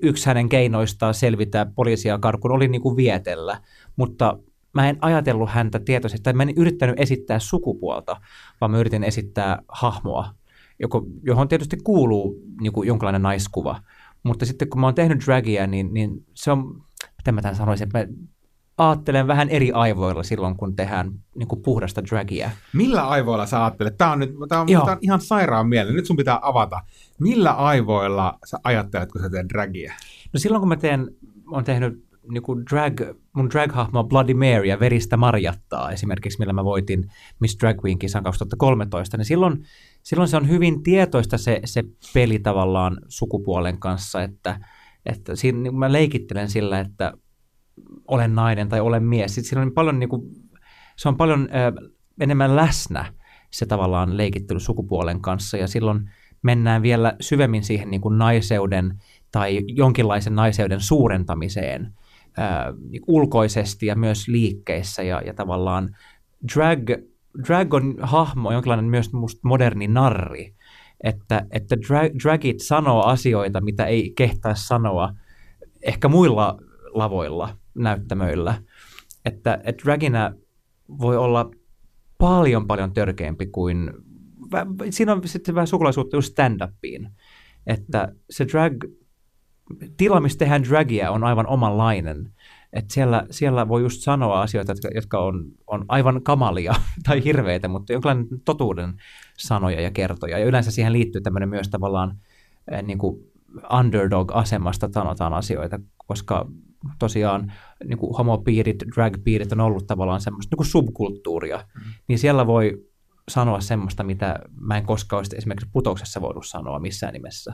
[0.03, 3.61] yksi hänen keinoistaan selvitä poliisia karkuun oli niin kuin vietellä,
[3.97, 4.39] mutta
[4.73, 8.20] mä en ajatellut häntä tietoisesti, tai mä en yrittänyt esittää sukupuolta,
[8.61, 10.35] vaan mä yritin esittää hahmoa,
[10.79, 13.83] joko, johon tietysti kuuluu niin kuin jonkinlainen naiskuva.
[14.23, 16.83] Mutta sitten kun mä oon tehnyt dragia, niin, niin se on,
[17.18, 18.07] miten mä tämän sanoisin, että mä
[18.89, 22.51] ajattelen vähän eri aivoilla silloin, kun tehdään niin kuin puhdasta dragia.
[22.73, 23.99] Millä aivoilla sä ajattelet?
[23.99, 25.97] Tämä on, nyt, tää on, tää on ihan sairaan mieleen.
[25.97, 26.81] Nyt sun pitää avata.
[27.20, 29.93] Millä aivoilla sä ajattelet, kun sä teet dragia?
[30.33, 31.09] No silloin kun mä teen,
[31.47, 33.01] olen tehnyt niin kuin drag,
[33.33, 37.11] mun drag-hahmo Bloody Mary ja Veristä Marjattaa esimerkiksi, millä mä voitin
[37.41, 39.64] Miss Drag Queen kisan 2013, niin silloin,
[40.03, 44.61] silloin se on hyvin tietoista se, se peli tavallaan sukupuolen kanssa, että,
[45.07, 47.12] että siinä, niin mä leikittelen sillä, että
[48.09, 49.35] olen nainen tai olen mies.
[49.35, 50.23] Sitten siinä on paljon, niin kuin,
[50.97, 53.14] se on paljon ö, enemmän läsnä
[53.51, 55.57] se tavallaan leikittely sukupuolen kanssa.
[55.57, 56.11] Ja silloin
[56.43, 58.99] mennään vielä syvemmin siihen niin kuin naiseuden
[59.33, 61.93] tai jonkinlaisen naiseuden suurentamiseen
[62.91, 65.97] niin ulkoisesti ja myös liikkeissä ja, ja tavallaan
[66.55, 66.91] drag,
[67.47, 69.11] drag on hahmo, jonkinlainen myös
[69.43, 70.55] moderni narri,
[71.05, 75.12] että, että drag, dragit sanoo asioita, mitä ei kehtaa sanoa
[75.83, 76.59] ehkä muilla
[76.91, 78.62] lavoilla, näyttämöillä.
[79.24, 80.33] Että, että dragina
[81.01, 81.51] voi olla
[82.18, 83.91] paljon paljon törkeämpi kuin,
[84.91, 87.11] siinä on sitten vähän sukulaisuutta just stand-upiin,
[87.66, 88.85] että se drag,
[89.97, 92.33] tila, missä tehdään dragia, on aivan omanlainen.
[92.73, 96.75] Että siellä, siellä voi just sanoa asioita, jotka, jotka on, on aivan kamalia
[97.09, 98.95] tai hirveitä, mutta jonkinlainen totuuden
[99.39, 100.39] sanoja ja kertoja.
[100.39, 102.19] Ja yleensä siihen liittyy tämmöinen myös tavallaan
[102.71, 103.33] eh, niin kuin
[103.73, 106.47] underdog-asemasta sanotaan asioita, koska
[106.99, 107.53] tosiaan
[107.85, 111.93] niin kuin homopiirit, drag-piirit on ollut tavallaan semmoista niin kuin subkulttuuria, mm.
[112.09, 112.87] niin siellä voi
[113.29, 117.53] sanoa semmoista, mitä mä en koskaan olisi esimerkiksi putouksessa voinut sanoa missään nimessä.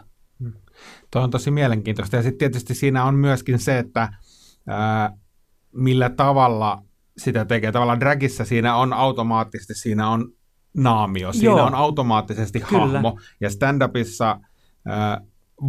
[1.11, 2.17] Tuo on tosi mielenkiintoista.
[2.17, 4.09] Ja sitten tietysti siinä on myöskin se, että
[4.67, 5.13] ää,
[5.73, 6.83] millä tavalla
[7.19, 7.73] sitä tekee.
[7.73, 10.33] Tavallaan dragissa siinä on automaattisesti, siinä on
[10.77, 11.67] naamio, siinä Joo.
[11.67, 12.87] on automaattisesti Kyllä.
[12.87, 13.19] hahmo.
[13.41, 14.41] Ja stand-upissa
[14.87, 15.21] ää,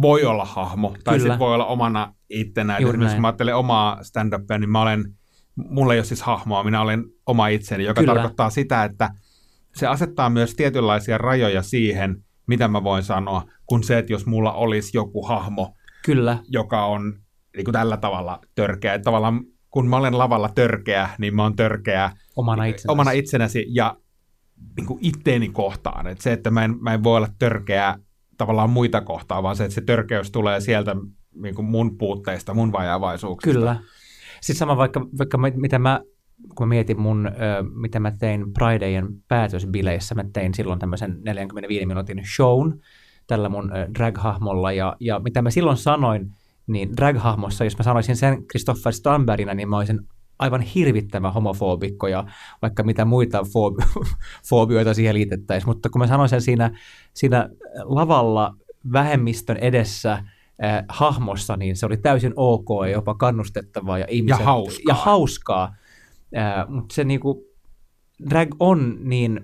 [0.02, 2.82] voi olla hahmo, tai sitten voi olla omana itsenään.
[2.82, 3.16] Juuri Esimerkiksi näin.
[3.16, 5.04] kun mä ajattelen omaa stand-upia, niin mä olen,
[5.54, 8.14] mulla ei ole siis hahmoa, minä olen oma itseni, joka Kyllä.
[8.14, 9.10] tarkoittaa sitä, että
[9.74, 14.52] se asettaa myös tietynlaisia rajoja siihen, mitä mä voin sanoa, kun se, että jos mulla
[14.52, 17.14] olisi joku hahmo, Kyllä, joka on
[17.56, 18.94] niin kuin tällä tavalla törkeä.
[18.94, 22.92] Että tavallaan kun mä olen lavalla törkeä, niin mä oon törkeä omana itsenäsi.
[22.92, 23.96] omana itsenäsi ja
[24.76, 26.06] niin kuin itteeni kohtaan.
[26.06, 27.96] Että se, että mä en, mä en voi olla törkeä
[28.38, 30.96] tavallaan muita kohtaan, vaan se, että se törkeys tulee sieltä
[31.42, 33.58] niin kuin mun puutteista, mun vajavaisuuksista.
[33.58, 33.76] Kyllä.
[34.40, 36.00] Sitten sama vaikka, vaikka mä- mitä mä,
[36.54, 37.30] kun mä mietin mun, ö,
[37.74, 42.80] mitä mä tein Pridejen päätösbileissä, mä tein silloin tämmöisen 45 minuutin shown
[43.26, 46.30] tällä mun drag-hahmolla, ja, ja mitä mä silloin sanoin,
[46.66, 50.00] niin drag-hahmossa, jos mä sanoisin sen Christopher Stambergina, niin mä olisin
[50.40, 52.24] aivan hirvittävä homofobikko ja
[52.62, 54.06] vaikka mitä muita foobi-
[54.48, 55.68] foobioita siihen liitettäisiin.
[55.68, 56.70] Mutta kun mä sanoin sen siinä,
[57.14, 57.48] siinä
[57.82, 58.54] lavalla
[58.92, 60.24] vähemmistön edessä äh,
[60.88, 64.82] hahmossa, niin se oli täysin ok ja jopa kannustettavaa ja ihmiset, hauskaa.
[64.88, 65.74] Ja hauskaa.
[66.36, 67.44] Äh, mutta se niinku,
[68.30, 69.40] drag on niin,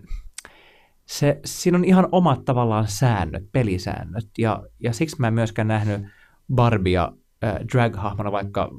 [1.07, 6.01] se, siinä on ihan omat tavallaan säännöt, pelisäännöt, ja, ja siksi mä en myöskään nähnyt
[6.55, 7.13] Barbia
[7.45, 8.71] äh, drag-hahmona, vaikka,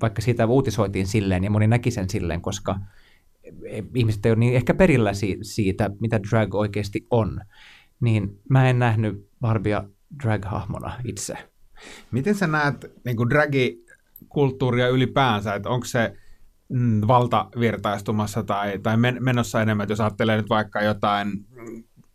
[0.00, 2.78] vaikka siitä uutisoitiin silleen, ja moni näki sen silleen, koska
[3.94, 7.40] ihmiset ei ole niin ehkä perillä si- siitä, mitä drag oikeasti on,
[8.00, 9.84] niin mä en nähnyt Barbia
[10.22, 11.34] drag-hahmona itse.
[12.10, 16.16] Miten sä näet niin dragi-kulttuuria ylipäänsä, että onko se
[16.68, 21.46] mm, valtavirtaistumassa tai, tai men, menossa enemmän, että jos ajattelee nyt vaikka jotain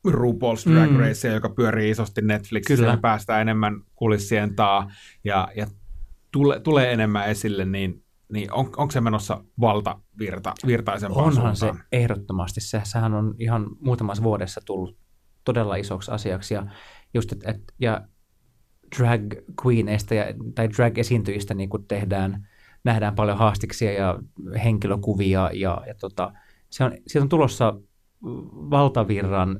[0.07, 0.99] RuPaul's Drag mm.
[0.99, 4.91] Race, joka pyörii isosti Netflixissä, ja päästään enemmän kulissien taa
[5.23, 5.67] ja, ja
[6.31, 11.77] tule, tulee enemmän esille, niin, niin on, onko se menossa valtavirta, virtaisempaan Onhan suuntaan?
[11.77, 12.61] se ehdottomasti.
[12.61, 14.97] Se, sehän on ihan muutamassa vuodessa tullut
[15.43, 16.53] todella isoksi asiaksi.
[16.53, 16.67] Ja,
[17.13, 18.01] just, et, et, ja
[18.97, 19.33] drag
[19.65, 20.25] queeneista ja,
[20.55, 22.47] tai drag esiintyjistä niin tehdään,
[22.83, 24.19] nähdään paljon haastiksia ja
[24.63, 26.33] henkilökuvia ja, ja tota,
[26.69, 27.73] se on, siitä on tulossa
[28.69, 29.59] valtavirran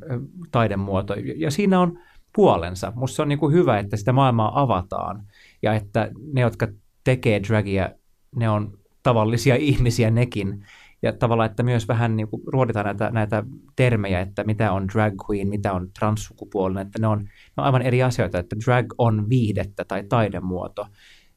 [0.51, 1.99] taidemuoto ja siinä on
[2.35, 2.93] puolensa.
[2.95, 5.23] Musta se on niin hyvä, että sitä maailmaa avataan
[5.61, 6.67] ja että ne, jotka
[7.03, 7.89] tekee dragia,
[8.35, 10.65] ne on tavallisia ihmisiä nekin
[11.01, 13.43] ja tavallaan, että myös vähän niin kuin ruoditaan näitä, näitä
[13.75, 17.81] termejä, että mitä on drag queen, mitä on transsukupuolinen, että ne on, ne on aivan
[17.81, 20.87] eri asioita, että drag on viihdettä tai taidemuoto.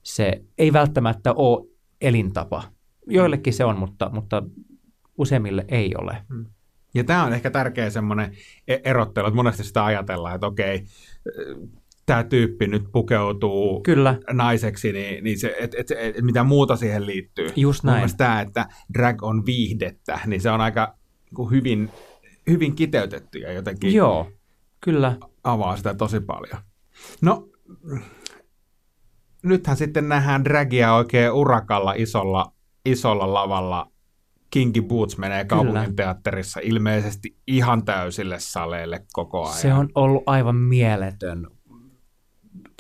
[0.03, 2.62] Se ei välttämättä ole elintapa.
[3.07, 4.42] Joillekin se on, mutta, mutta
[5.18, 6.22] useimmille ei ole.
[6.34, 6.47] Hmm.
[6.94, 8.32] Ja tämä on ehkä tärkeä semmoinen
[8.68, 10.84] e- erottelu, että monesti sitä ajatellaan, että okei,
[12.07, 14.18] tämä tyyppi nyt pukeutuu Kyllä.
[14.32, 17.49] naiseksi, niin, niin se, et, et, et, mitä muuta siihen liittyy.
[17.57, 18.16] Just näin.
[18.16, 20.94] tämä, että drag on viihdettä, niin se on aika
[21.38, 21.90] niin hyvin,
[22.51, 24.30] hyvin kiteytetty ja jotenkin Joo,
[24.80, 25.16] kyllä.
[25.44, 26.62] avaa sitä tosi paljon.
[27.20, 27.49] No,
[29.49, 32.53] nythän sitten nähdään dragia oikein urakalla isolla,
[32.84, 33.90] isolla lavalla.
[34.51, 39.59] Kinky Boots menee kaupunginteatterissa ilmeisesti ihan täysille saleille koko ajan.
[39.59, 41.47] Se on ollut aivan mieletön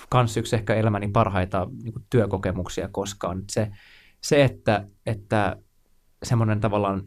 [0.08, 3.44] kans yksi ehkä elämäni parhaita niin työkokemuksia koskaan.
[3.50, 3.70] Se,
[4.20, 5.56] se että, että
[6.22, 7.02] semmoinen tavallaan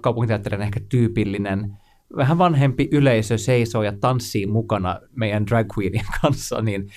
[0.00, 1.76] kaupunginteatterin ehkä tyypillinen,
[2.16, 6.88] vähän vanhempi yleisö seisoo ja tanssii mukana meidän drag queenin kanssa, niin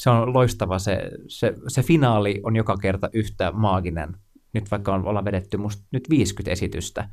[0.00, 0.78] se on loistava.
[0.78, 4.16] Se, se, se finaali on joka kerta yhtä maaginen.
[4.52, 7.08] Nyt vaikka on, ollaan vedetty musta nyt 50 esitystä,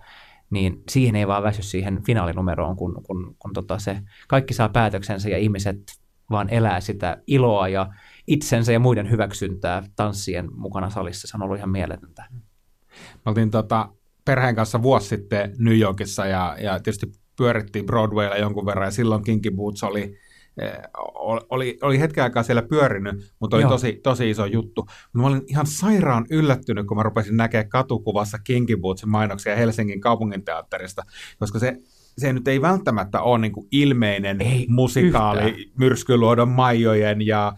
[0.50, 5.30] niin siihen ei vaan väsy siihen finaalinumeroon, kun, kun, kun tota se, kaikki saa päätöksensä
[5.30, 5.78] ja ihmiset
[6.30, 7.90] vaan elää sitä iloa ja
[8.28, 11.28] itsensä ja muiden hyväksyntää tanssien mukana salissa.
[11.28, 12.26] Se on ollut ihan mieletöntä.
[13.14, 13.90] Me oltiin tota,
[14.26, 19.24] perheen kanssa vuosi sitten New Yorkissa ja, ja tietysti pyörittiin Broadwaylla jonkun verran ja silloin
[19.24, 20.18] Kinky Boots oli,
[21.50, 24.88] oli, oli hetken aikaa siellä pyörinyt, mutta oli tosi, tosi iso juttu.
[25.14, 31.04] Mä olin ihan sairaan yllättynyt, kun mä rupesin näkemään katukuvassa Kinky Bootsin mainoksia Helsingin kaupunginteatterista,
[31.40, 31.78] koska se
[32.18, 35.72] se nyt ei välttämättä ole niin ilmeinen ei musikaali yhtään.
[35.78, 37.54] myrskyluodon Maijojen ja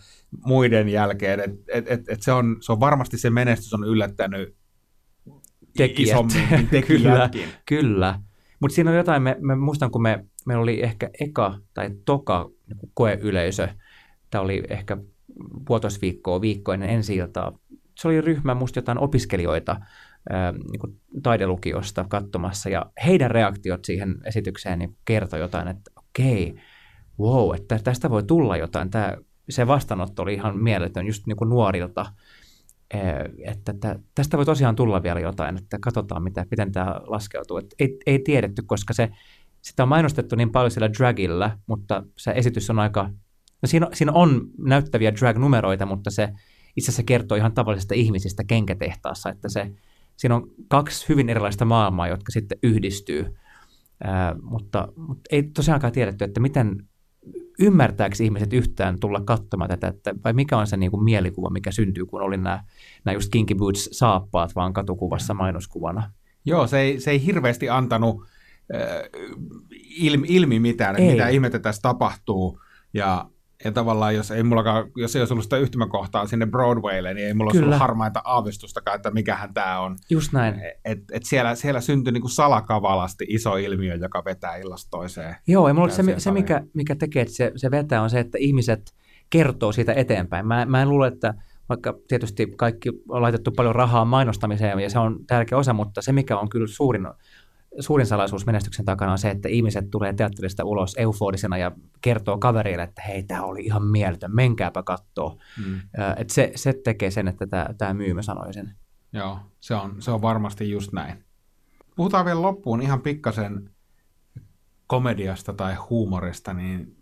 [0.46, 1.40] muiden jälkeen.
[1.40, 4.56] Et, et, et, et se, on, se on varmasti se menestys on yllättänyt
[5.78, 6.10] tekijät.
[6.10, 7.30] isommin kyllä,
[7.66, 8.20] kyllä.
[8.60, 12.50] Mutta siinä on jotain, me, me muistan kun me, meillä oli ehkä eka tai toka
[12.94, 13.68] koeyleisö,
[14.30, 14.98] tämä oli ehkä
[15.68, 17.60] puolitoista viikkoa, viikko ennen ensi iltaa.
[17.96, 19.82] Se oli ryhmä musta jotain opiskelijoita,
[20.72, 26.56] niin kuin taidelukiosta katsomassa, ja heidän reaktiot siihen esitykseen niin kertoi jotain, että okei,
[27.20, 28.90] wow, että tästä voi tulla jotain.
[28.90, 29.18] Tämä,
[29.50, 32.06] se vastaanotto oli ihan mieletön just niin kuin nuorilta,
[33.46, 37.62] että tästä voi tosiaan tulla vielä jotain, että katsotaan, mitä, miten tämä laskeutuu.
[37.80, 39.10] Ei, ei tiedetty, koska se,
[39.62, 43.04] sitä on mainostettu niin paljon siellä dragilla, mutta se esitys on aika,
[43.62, 46.30] no siinä, siinä on näyttäviä drag-numeroita, mutta se
[46.76, 49.72] itse asiassa kertoo ihan tavallisista ihmisistä kenkätehtaassa, että se
[50.18, 53.36] siinä on kaksi hyvin erilaista maailmaa, jotka sitten yhdistyy,
[54.04, 56.88] Ää, mutta, mutta ei tosiaankaan tiedetty, että miten
[57.60, 61.72] ymmärtääkö ihmiset yhtään tulla katsomaan tätä, että, vai mikä on se niin kuin mielikuva, mikä
[61.72, 62.64] syntyy, kun oli nämä,
[63.06, 66.12] nämä just Kinky Boots saappaat vaan katukuvassa mainoskuvana.
[66.46, 68.24] Joo, se ei, se ei hirveästi antanut
[69.90, 72.62] ilmi, ilmi mitään, että mitä ihmettä tässä tapahtuu,
[72.94, 73.30] ja
[73.66, 77.34] ja tavallaan, jos ei, mullakaan, jos ei olisi ollut sitä yhtymäkohtaa sinne Broadwaylle, niin ei
[77.34, 77.64] mulla Kyllä.
[77.64, 79.98] olisi ollut harmaita aavistustakaan, että mikähän tämä on.
[80.10, 80.56] Just näin.
[80.86, 85.36] Et, et siellä, siellä syntyi niin kuin salakavalasti iso ilmiö, joka vetää illasta toiseen.
[85.48, 88.38] Joo, ja mulla se, se mikä, mikä tekee, että se, se vetää, on se, että
[88.42, 88.94] ihmiset
[89.30, 90.48] kertoo siitä eteenpäin.
[90.48, 91.34] Mä, mä en luule, että
[91.70, 96.12] vaikka tietysti kaikki on laitettu paljon rahaa mainostamiseen, ja se on tärkeä osa, mutta se,
[96.12, 97.08] mikä on kyllä suurin
[97.80, 102.84] suurin salaisuus menestyksen takana on se, että ihmiset tulee teatterista ulos euforisena ja kertoo kavereille,
[102.84, 105.38] että hei, tämä oli ihan mieletön, menkääpä kattoo.
[105.58, 105.82] Mm.
[106.18, 108.72] Et se, se tekee sen, että tämä, tämä myy, mä sanoisin.
[109.14, 111.26] Joo, se on, se on varmasti just näin.
[111.96, 113.70] Puhutaan vielä loppuun ihan pikkasen
[114.88, 116.98] komediasta tai huumorista, niin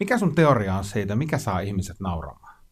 [0.00, 2.64] mikä sun teoria on siitä, mikä saa ihmiset nauramaan?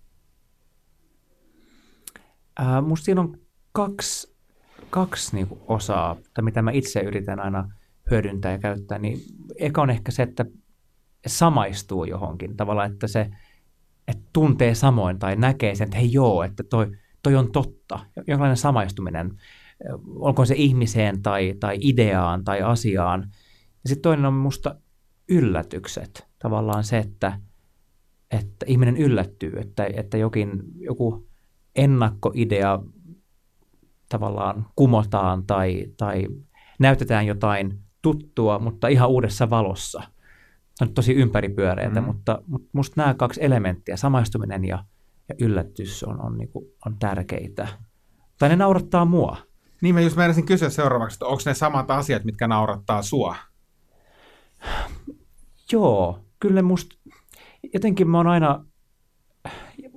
[2.59, 3.39] Ää, musta siinä on
[3.73, 4.38] kaksi,
[4.91, 7.73] kaksi niinku osaa, tai mitä mä itse yritän aina
[8.11, 8.99] hyödyntää ja käyttää.
[8.99, 9.19] Niin
[9.59, 10.45] eka on ehkä se, että
[11.27, 13.31] samaistuu johonkin tavallaan, että se
[14.09, 16.91] että tuntee samoin tai näkee sen, että hei joo, että toi,
[17.23, 17.99] toi on totta.
[18.17, 19.39] Jonkinlainen samaistuminen,
[20.07, 23.21] olkoon se ihmiseen tai, tai ideaan tai asiaan.
[23.85, 24.75] Ja sitten toinen on musta
[25.29, 26.27] yllätykset.
[26.39, 27.41] Tavallaan se, että,
[28.31, 31.29] että ihminen yllättyy, että, että jokin, joku
[31.77, 32.79] ennakkoidea
[34.09, 36.27] tavallaan kumotaan tai, tai
[36.79, 40.03] näytetään jotain tuttua, mutta ihan uudessa valossa.
[40.81, 42.07] On tosi ympäripyöreitä, mm.
[42.07, 44.85] mutta, mutta musta nämä kaksi elementtiä, samaistuminen ja,
[45.29, 47.69] ja yllätys on, on, niin kuin, on tärkeitä.
[48.39, 49.37] Tai ne naurattaa mua.
[49.81, 53.37] Niin mä just meinasin kysyä seuraavaksi, että onko ne samat asiat, mitkä naurattaa sua?
[55.73, 56.97] Joo, kyllä musta,
[57.75, 58.65] jotenkin mä oon aina,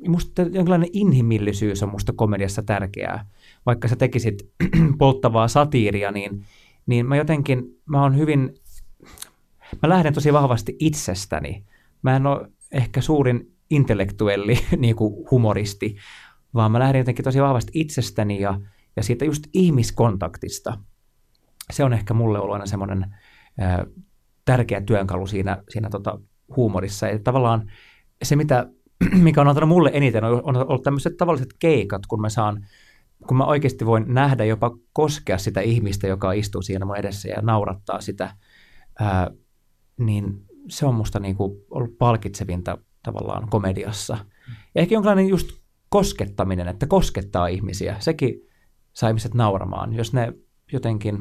[0.07, 3.25] musta jonkinlainen inhimillisyys on musta komediassa tärkeää.
[3.65, 4.51] Vaikka sä tekisit
[4.97, 6.45] polttavaa satiiria, niin,
[6.85, 8.53] niin mä jotenkin, mä oon hyvin,
[9.81, 11.65] mä lähden tosi vahvasti itsestäni.
[12.01, 15.95] Mä en ole ehkä suurin intellektuelli niin kuin humoristi,
[16.53, 18.59] vaan mä lähden jotenkin tosi vahvasti itsestäni ja,
[18.95, 20.77] ja siitä just ihmiskontaktista.
[21.71, 23.15] Se on ehkä mulle ollut aina semmoinen
[24.45, 26.19] tärkeä työnkalu siinä, siinä tota
[26.55, 27.07] huumorissa.
[27.07, 27.71] Ja tavallaan
[28.23, 28.67] se, mitä,
[29.23, 32.67] mikä on antanut mulle eniten, on, on ollut tämmöiset tavalliset keikat, kun mä saan
[33.27, 37.41] kun mä oikeasti voin nähdä jopa koskea sitä ihmistä, joka istuu siinä mun edessä ja
[37.41, 38.35] naurattaa sitä,
[38.99, 39.31] ää,
[39.97, 44.17] niin se on musta niin kuin ollut palkitsevinta tavallaan komediassa.
[44.75, 45.49] Ja ehkä jonkinlainen just
[45.89, 48.35] koskettaminen, että koskettaa ihmisiä, sekin
[48.93, 49.93] saa ihmiset nauramaan.
[49.93, 50.33] Jos ne
[50.73, 51.15] jotenkin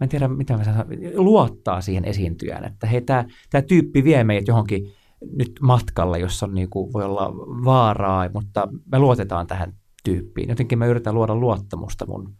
[0.00, 4.48] mä en tiedä mitä mä sanon, luottaa siihen esiintyjään, että hei, tämä tyyppi vie meidät
[4.48, 4.92] johonkin
[5.36, 7.32] nyt matkalla, jossa on niinku, voi olla
[7.64, 9.72] vaaraa, mutta me luotetaan tähän
[10.04, 10.48] tyyppiin.
[10.48, 12.36] Jotenkin mä yritän luoda luottamusta mun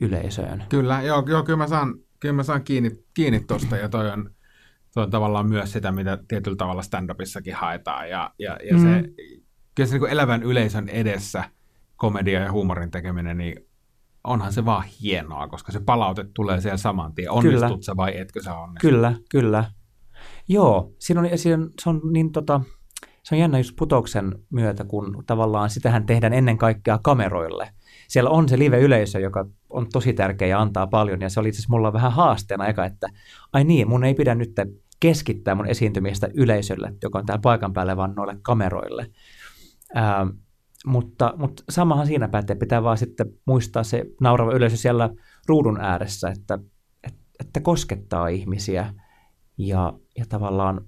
[0.00, 0.64] yleisöön.
[0.68, 4.30] Kyllä, joo, joo kyllä mä saan, kyllä mä saan kiinni, kiinni tuosta ja toi on,
[4.94, 8.82] toi on tavallaan myös sitä, mitä tietyllä tavalla stand-upissakin haetaan ja, ja, ja mm.
[8.82, 9.02] se,
[9.74, 11.44] kyllä se niin elävän yleisön edessä
[11.96, 13.66] komedia ja huumorin tekeminen, niin
[14.24, 17.30] onhan se vaan hienoa, koska se palaute tulee siellä saman tien.
[17.30, 18.88] Onnistut sä vai etkö sä onnistu?
[18.88, 19.64] Kyllä, kyllä.
[20.48, 22.60] Joo, siinä on, siinä on, se on niin tota,
[23.30, 27.70] se on jännä just putouksen myötä, kun tavallaan sitähän tehdään ennen kaikkea kameroille.
[28.08, 31.58] Siellä on se live-yleisö, joka on tosi tärkeä ja antaa paljon, ja se oli itse
[31.58, 33.08] asiassa mulla vähän haasteena eka, että
[33.52, 34.52] ai niin, mun ei pidä nyt
[35.00, 39.10] keskittää mun esiintymistä yleisölle, joka on täällä paikan päällä, vaan noille kameroille.
[39.94, 40.26] Ää,
[40.86, 45.10] mutta, mutta samahan siinä pätee, pitää vaan sitten muistaa se naurava yleisö siellä
[45.46, 46.58] ruudun ääressä, että,
[47.04, 48.94] että, että koskettaa ihmisiä
[49.58, 50.80] ja, ja tavallaan,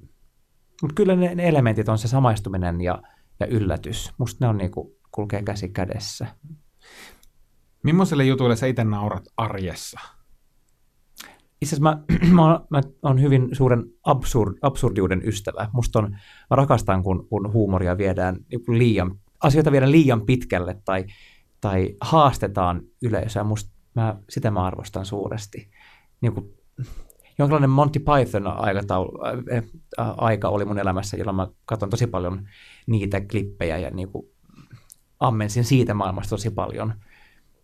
[0.83, 3.03] mutta kyllä ne, ne elementit on se samaistuminen ja,
[3.41, 4.13] ja yllätys.
[4.19, 6.27] Musta ne on niin kuin, kulkee käsi kädessä.
[7.83, 10.01] Millaiselle jutuille sä itse naurat arjessa?
[11.61, 12.03] Itse asiassa mä,
[12.37, 15.69] mä, mä olen hyvin suuren absurd, absurdiuden ystävä.
[15.73, 16.11] Musta on,
[16.51, 18.37] mä rakastan, kun, kun huumoria viedään
[18.69, 21.05] liian asioita viedä liian pitkälle tai,
[21.61, 23.45] tai haastetaan yleisöä.
[23.45, 25.71] Musta mä, sitä mä arvostan suuresti.
[26.21, 26.55] Niin kuin,
[27.39, 29.63] jonkinlainen Monty Python aikataulu, äh,
[30.01, 32.49] äh, aika oli mun elämässä, jolloin mä katson tosi paljon
[32.87, 34.27] niitä klippejä ja niin kuin,
[35.21, 36.95] ammensin siitä maailmasta tosi paljon.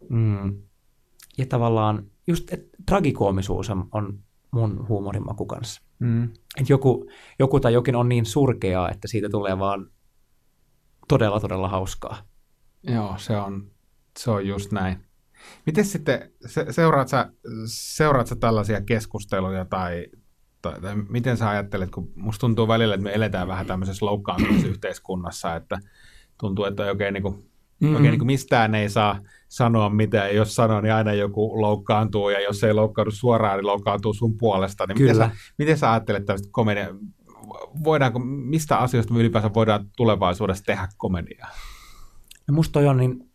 [0.09, 0.63] Mm.
[1.39, 4.19] Ja tavallaan just et, tragikoomisuus on, on
[4.51, 5.83] mun huumorin kanssa.
[5.99, 6.25] Mm.
[6.61, 9.91] Et joku, joku tai jokin on niin surkeaa, että siitä tulee vaan
[11.09, 12.19] todella, todella hauskaa.
[12.83, 13.71] Joo, se on,
[14.19, 15.08] se on just näin.
[15.67, 17.33] Miten sitten, se, seuraat, sä,
[17.67, 20.07] seuraat sä tällaisia keskusteluja tai,
[20.63, 25.57] tai, tai miten sä ajattelet, kun musta tuntuu välillä, että me eletään vähän tämmöisessä loukkaantumisyhteiskunnassa,
[25.57, 25.79] että
[26.41, 27.97] tuntuu, että oikein, niin kuin, mm-hmm.
[27.97, 32.29] oikein niin kuin mistään ei saa sanoa mitään, ja jos sanoo, niin aina joku loukkaantuu,
[32.29, 34.87] ja jos ei loukkaantu suoraan, niin loukkaantuu sun puolesta.
[34.87, 35.13] Niin Kyllä.
[35.13, 36.89] Miten, sä, miten sä ajattelet tämmöistä komedia,
[37.85, 41.51] voidaanko, mistä asioista me ylipäänsä voidaan tulevaisuudessa tehdä komediaa?
[42.47, 43.31] Ja musta toi on niin,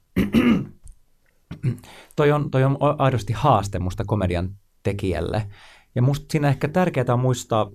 [2.15, 4.49] toi on, toi on aidosti haaste musta komedian
[4.83, 5.47] tekijälle.
[5.95, 7.71] Ja musta siinä ehkä tärkeää on muistaa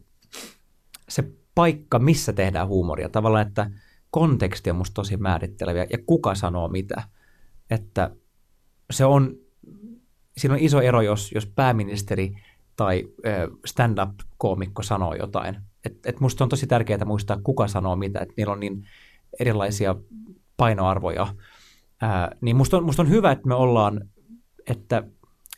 [1.08, 1.24] se
[1.54, 3.08] paikka, missä tehdään huumoria.
[3.08, 3.70] Tavallaan, että
[4.10, 7.02] konteksti on musta tosi määrittelevä ja kuka sanoo mitä.
[7.70, 8.10] Että
[8.90, 9.34] se on,
[10.38, 12.34] siinä on iso ero, jos, jos pääministeri
[12.76, 13.04] tai
[13.64, 18.52] stand-up-koomikko sanoo jotain et, et musta on tosi tärkeää muistaa, kuka sanoo mitä, että niillä
[18.52, 18.84] on niin
[19.40, 19.94] erilaisia
[20.56, 21.34] painoarvoja.
[22.00, 24.00] Ää, niin musta on, musta on hyvä, että me ollaan,
[24.66, 25.02] että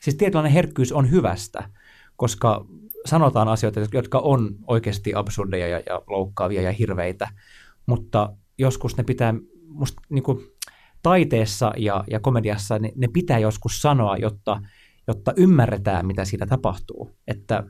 [0.01, 1.71] siis tietynlainen herkkyys on hyvästä,
[2.17, 2.67] koska
[3.07, 7.29] sanotaan asioita, jotka on oikeasti absurdeja ja, ja loukkaavia ja hirveitä,
[7.87, 9.35] mutta joskus ne pitää,
[9.69, 10.47] musta niin kuin,
[11.03, 14.63] taiteessa ja, ja komediassa ne, ne pitää joskus sanoa, jotta,
[15.07, 17.11] jotta ymmärretään, mitä siinä tapahtuu.
[17.27, 17.65] Että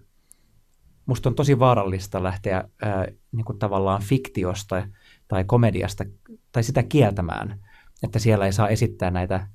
[1.07, 4.89] musta on tosi vaarallista lähteä ää, niin kuin tavallaan fiktiosta
[5.29, 6.05] tai komediasta
[6.53, 7.70] tai sitä kieltämään,
[8.03, 9.47] että siellä ei saa esittää näitä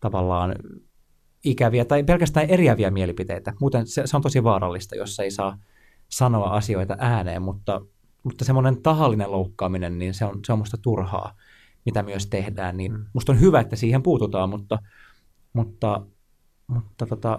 [0.00, 0.54] tavallaan
[1.44, 3.52] ikäviä tai pelkästään eriäviä mielipiteitä.
[3.60, 5.58] Muuten se, se on tosi vaarallista, jos ei saa
[6.08, 7.80] sanoa asioita ääneen, mutta,
[8.22, 11.36] mutta semmoinen tahallinen loukkaaminen, niin se on, se on musta turhaa,
[11.84, 12.76] mitä myös tehdään.
[12.76, 13.04] Niin mm.
[13.12, 14.78] musta on hyvä, että siihen puututaan, mutta,
[15.52, 16.06] mutta,
[16.66, 17.38] mutta tota,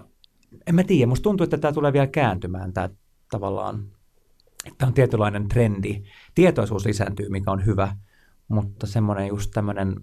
[0.66, 2.88] en mä tiedä, musta tuntuu, että tämä tulee vielä kääntymään, tämä
[3.30, 3.84] tavallaan,
[4.78, 6.02] tämä on tietynlainen trendi.
[6.34, 7.96] Tietoisuus lisääntyy, mikä on hyvä,
[8.48, 9.96] mutta semmoinen just tämmöinen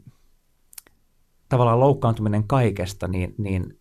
[1.51, 3.79] tavallaan loukkaantuminen kaikesta, niin, niin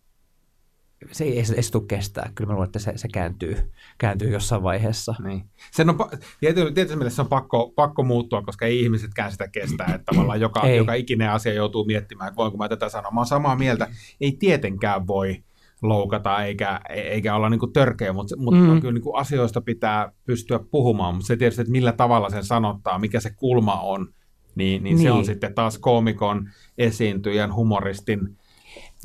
[1.11, 2.31] se ei, se, se tule kestää.
[2.35, 5.15] Kyllä mä luulen, että se, se kääntyy, kääntyy jossain vaiheessa.
[5.23, 5.43] Niin.
[5.71, 5.97] Sen on,
[6.39, 9.95] tietysti, tietysti mielessä se on pakko, pakko muuttua, koska ei ihmisetkään sitä kestää.
[9.95, 13.11] Että tavallaan joka, joka ikinen asia joutuu miettimään, että voinko mä tätä sanoa.
[13.11, 13.87] Mä oon samaa mieltä.
[14.21, 15.43] Ei tietenkään voi
[15.81, 18.81] loukata eikä, eikä olla niin törkeä, mutta, mutta mm.
[18.81, 21.15] kyllä niin kuin asioista pitää pystyä puhumaan.
[21.15, 24.13] Mutta se tietysti, että millä tavalla sen sanottaa, mikä se kulma on,
[24.55, 24.97] niin, niin, niin.
[24.97, 25.25] se on niin.
[25.25, 28.37] sitten taas koomikon, esiintyjän, humoristin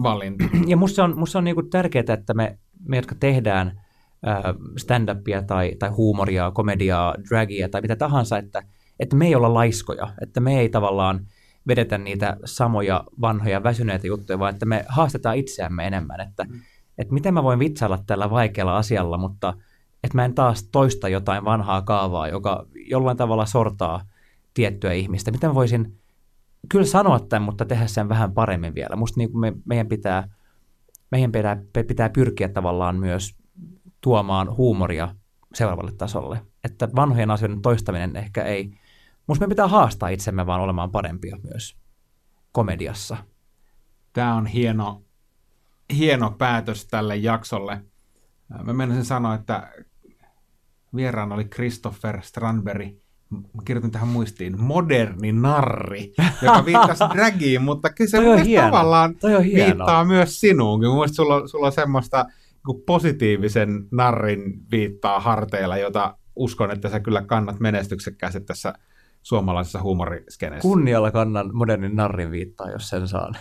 [0.03, 0.45] valinta.
[0.67, 3.81] Ja musta on, musta on niinku tärkeää, että me, me jotka tehdään
[4.77, 8.63] stand-upia tai, tai huumoria, komediaa, dragia tai mitä tahansa, että,
[9.01, 11.27] että me ei olla laiskoja, että me ei tavallaan
[11.69, 16.61] vedetä niitä samoja vanhoja väsyneitä juttuja, vaan että me haastetaan itseämme enemmän, että, mm.
[16.99, 19.55] että miten mä voin vitsailla tällä vaikealla asialla, mutta
[20.05, 24.01] että mä en taas toista jotain vanhaa kaavaa, joka jollain tavalla sortaa
[24.57, 25.31] tiettyä ihmistä.
[25.31, 25.99] Miten mä voisin
[26.69, 28.97] kyllä sanoa tämän, mutta tehdä sen vähän paremmin vielä.
[28.97, 30.29] Musta niin me, meidän, pitää,
[31.11, 33.37] meidän pitää, pitää pyrkiä tavallaan myös
[34.01, 35.15] tuomaan huumoria
[35.55, 36.41] seuraavalle tasolle.
[36.65, 38.71] Että vanhojen asioiden toistaminen ehkä ei,
[39.27, 41.77] musta me pitää haastaa itsemme vaan olemaan parempia myös
[42.53, 43.17] komediassa.
[44.13, 45.03] Tämä on hieno,
[45.97, 47.85] hieno päätös tälle jaksolle.
[48.65, 49.73] Mä menisin sanoa, että
[50.95, 53.06] vieraana oli Christopher Strandberg,
[53.65, 56.13] kirjoitin tähän muistiin, moderni narri,
[56.43, 60.81] joka viittasi dragiin, mutta kyllä se on tavallaan on viittaa myös sinuun.
[60.81, 62.25] Mielestäni sulla, sulla on semmoista
[62.67, 68.75] niin positiivisen narrin viittaa harteilla, jota uskon, että sä kyllä kannat menestyksekkäästi tässä
[69.23, 70.69] suomalaisessa huumoriskeneessä.
[70.69, 73.35] Kunnialla kannan modernin narrin viittaa, jos sen saan.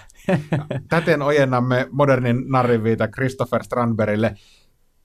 [0.90, 4.36] Täten ojennamme modernin narrin viita Christopher Strandbergille.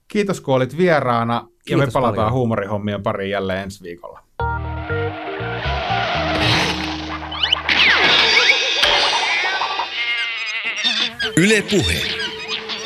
[0.07, 2.33] Kiitos kun olit vieraana Kiitos ja me palataan paljon.
[2.33, 4.19] huumorihommien pariin jälleen ensi viikolla.
[11.37, 12.01] Yle Puhe.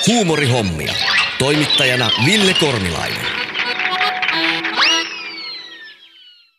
[0.08, 0.94] Huumorihommia.
[1.40, 3.35] Toimittajana Ville Kornilainen.